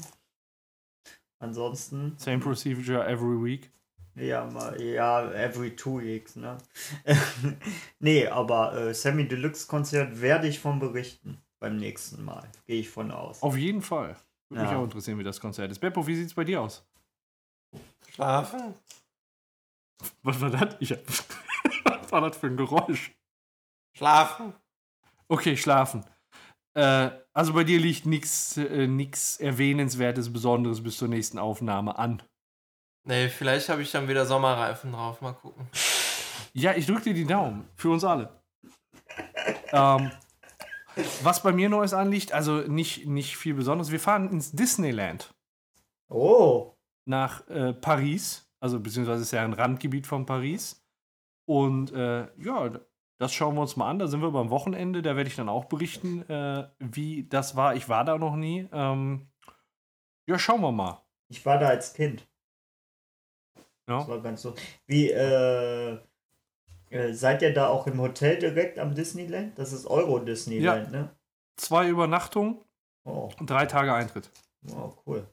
[1.40, 3.72] Ansonsten, Same procedure every week.
[4.16, 6.58] ja, mal, ja, every two weeks, ne?
[8.00, 12.50] nee, aber äh, Semi-Deluxe-Konzert werde ich von berichten beim nächsten Mal.
[12.66, 13.42] Gehe ich von aus.
[13.44, 14.16] Auf jeden Fall.
[14.50, 14.78] Würde mich Ja.
[14.80, 15.80] auch interessieren, wie das Konzert ist.
[15.80, 16.84] Beppo, wie sieht's bei dir aus?
[18.12, 18.74] Schlafen?
[20.24, 20.76] Was war das?
[20.80, 21.00] Ich hab,
[22.02, 23.12] Was war das für ein Geräusch?
[23.96, 24.54] Schlafen?
[25.28, 26.04] Okay, schlafen.
[26.78, 32.22] Äh, also bei dir liegt nichts äh, nix Erwähnenswertes, Besonderes bis zur nächsten Aufnahme an.
[33.04, 35.20] Nee, vielleicht habe ich dann wieder Sommerreifen drauf.
[35.22, 35.66] Mal gucken.
[36.54, 37.68] Ja, ich drück dir die Daumen.
[37.76, 38.30] Für uns alle.
[39.72, 40.12] ähm,
[41.24, 43.92] was bei mir Neues anliegt, also nicht, nicht viel Besonderes.
[43.92, 45.34] Wir fahren ins Disneyland
[46.10, 46.76] Oh.
[47.06, 50.84] nach äh, Paris, also beziehungsweise ist ja ein Randgebiet von Paris.
[51.46, 52.70] Und äh, ja,
[53.18, 54.00] das schauen wir uns mal an.
[54.00, 55.02] Da sind wir beim Wochenende.
[55.02, 57.76] Da werde ich dann auch berichten, äh, wie das war.
[57.76, 58.68] Ich war da noch nie.
[58.72, 59.28] Ähm,
[60.28, 61.02] ja, schauen wir mal.
[61.30, 62.28] Ich war da als Kind.
[63.90, 64.00] Ja.
[64.00, 64.54] Das war ganz so.
[64.86, 65.98] Wie, äh,
[66.90, 69.58] äh, seid ihr da auch im Hotel direkt am Disneyland?
[69.58, 71.10] Das ist Euro Disneyland, ne?
[71.58, 72.62] Zwei Übernachtungen,
[73.06, 74.30] Oh, drei Tage Eintritt.
[74.76, 75.26] oh, cool.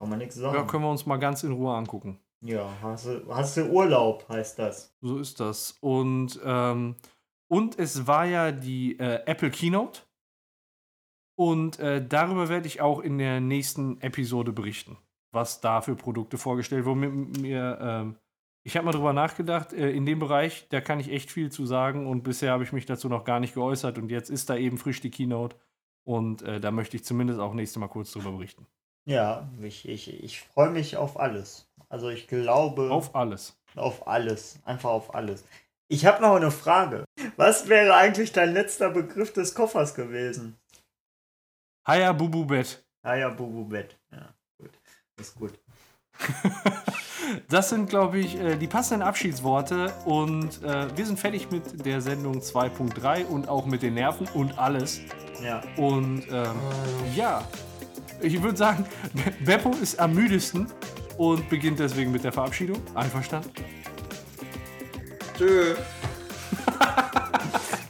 [0.00, 0.66] Kann man nichts Ja, sagen.
[0.66, 2.18] können wir uns mal ganz in Ruhe angucken.
[2.42, 4.94] Ja, hast du, hast du Urlaub, heißt das.
[5.00, 5.76] So ist das.
[5.80, 6.96] Und, ähm,
[7.48, 10.00] und es war ja die äh, Apple Keynote.
[11.38, 14.96] Und äh, darüber werde ich auch in der nächsten Episode berichten,
[15.32, 17.30] was da für Produkte vorgestellt wurden.
[17.32, 18.16] Mir, ähm,
[18.62, 21.66] ich habe mal drüber nachgedacht, äh, in dem Bereich, da kann ich echt viel zu
[21.66, 24.56] sagen und bisher habe ich mich dazu noch gar nicht geäußert und jetzt ist da
[24.56, 25.56] eben frisch die Keynote
[26.04, 28.66] und äh, da möchte ich zumindest auch nächstes Mal kurz drüber berichten.
[29.04, 31.68] Ja, ich, ich, ich freue mich auf alles.
[31.96, 33.56] Also ich glaube Auf alles.
[33.74, 34.58] auf alles.
[34.66, 35.44] Einfach auf alles.
[35.88, 37.06] Ich habe noch eine Frage.
[37.36, 40.58] Was wäre eigentlich dein letzter Begriff des Koffers gewesen?
[41.88, 42.84] Haya Bubu Bett.
[43.02, 43.96] Ja, Bubu Bett.
[44.12, 44.28] Ja,
[44.60, 44.72] gut.
[45.18, 45.58] Ist gut.
[47.48, 49.92] Das sind, glaube ich, äh, die passenden Abschiedsworte.
[50.04, 54.56] Und äh, wir sind fertig mit der Sendung 2.3 und auch mit den Nerven und
[54.58, 55.00] alles.
[55.42, 55.60] Ja.
[55.76, 56.54] Und ähm,
[57.16, 57.42] ja,
[58.20, 60.68] ich würde sagen, Be- Beppo ist am müdesten
[61.18, 62.80] und beginnt deswegen mit der Verabschiedung.
[62.94, 63.50] Einverstanden?
[65.36, 65.74] Tschö.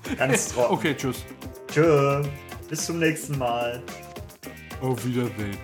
[0.16, 0.74] Ganz trocken.
[0.74, 1.24] Okay, tschüss.
[1.72, 2.22] Tschö.
[2.68, 3.82] Bis zum nächsten Mal.
[4.80, 5.56] Auf Wiedersehen.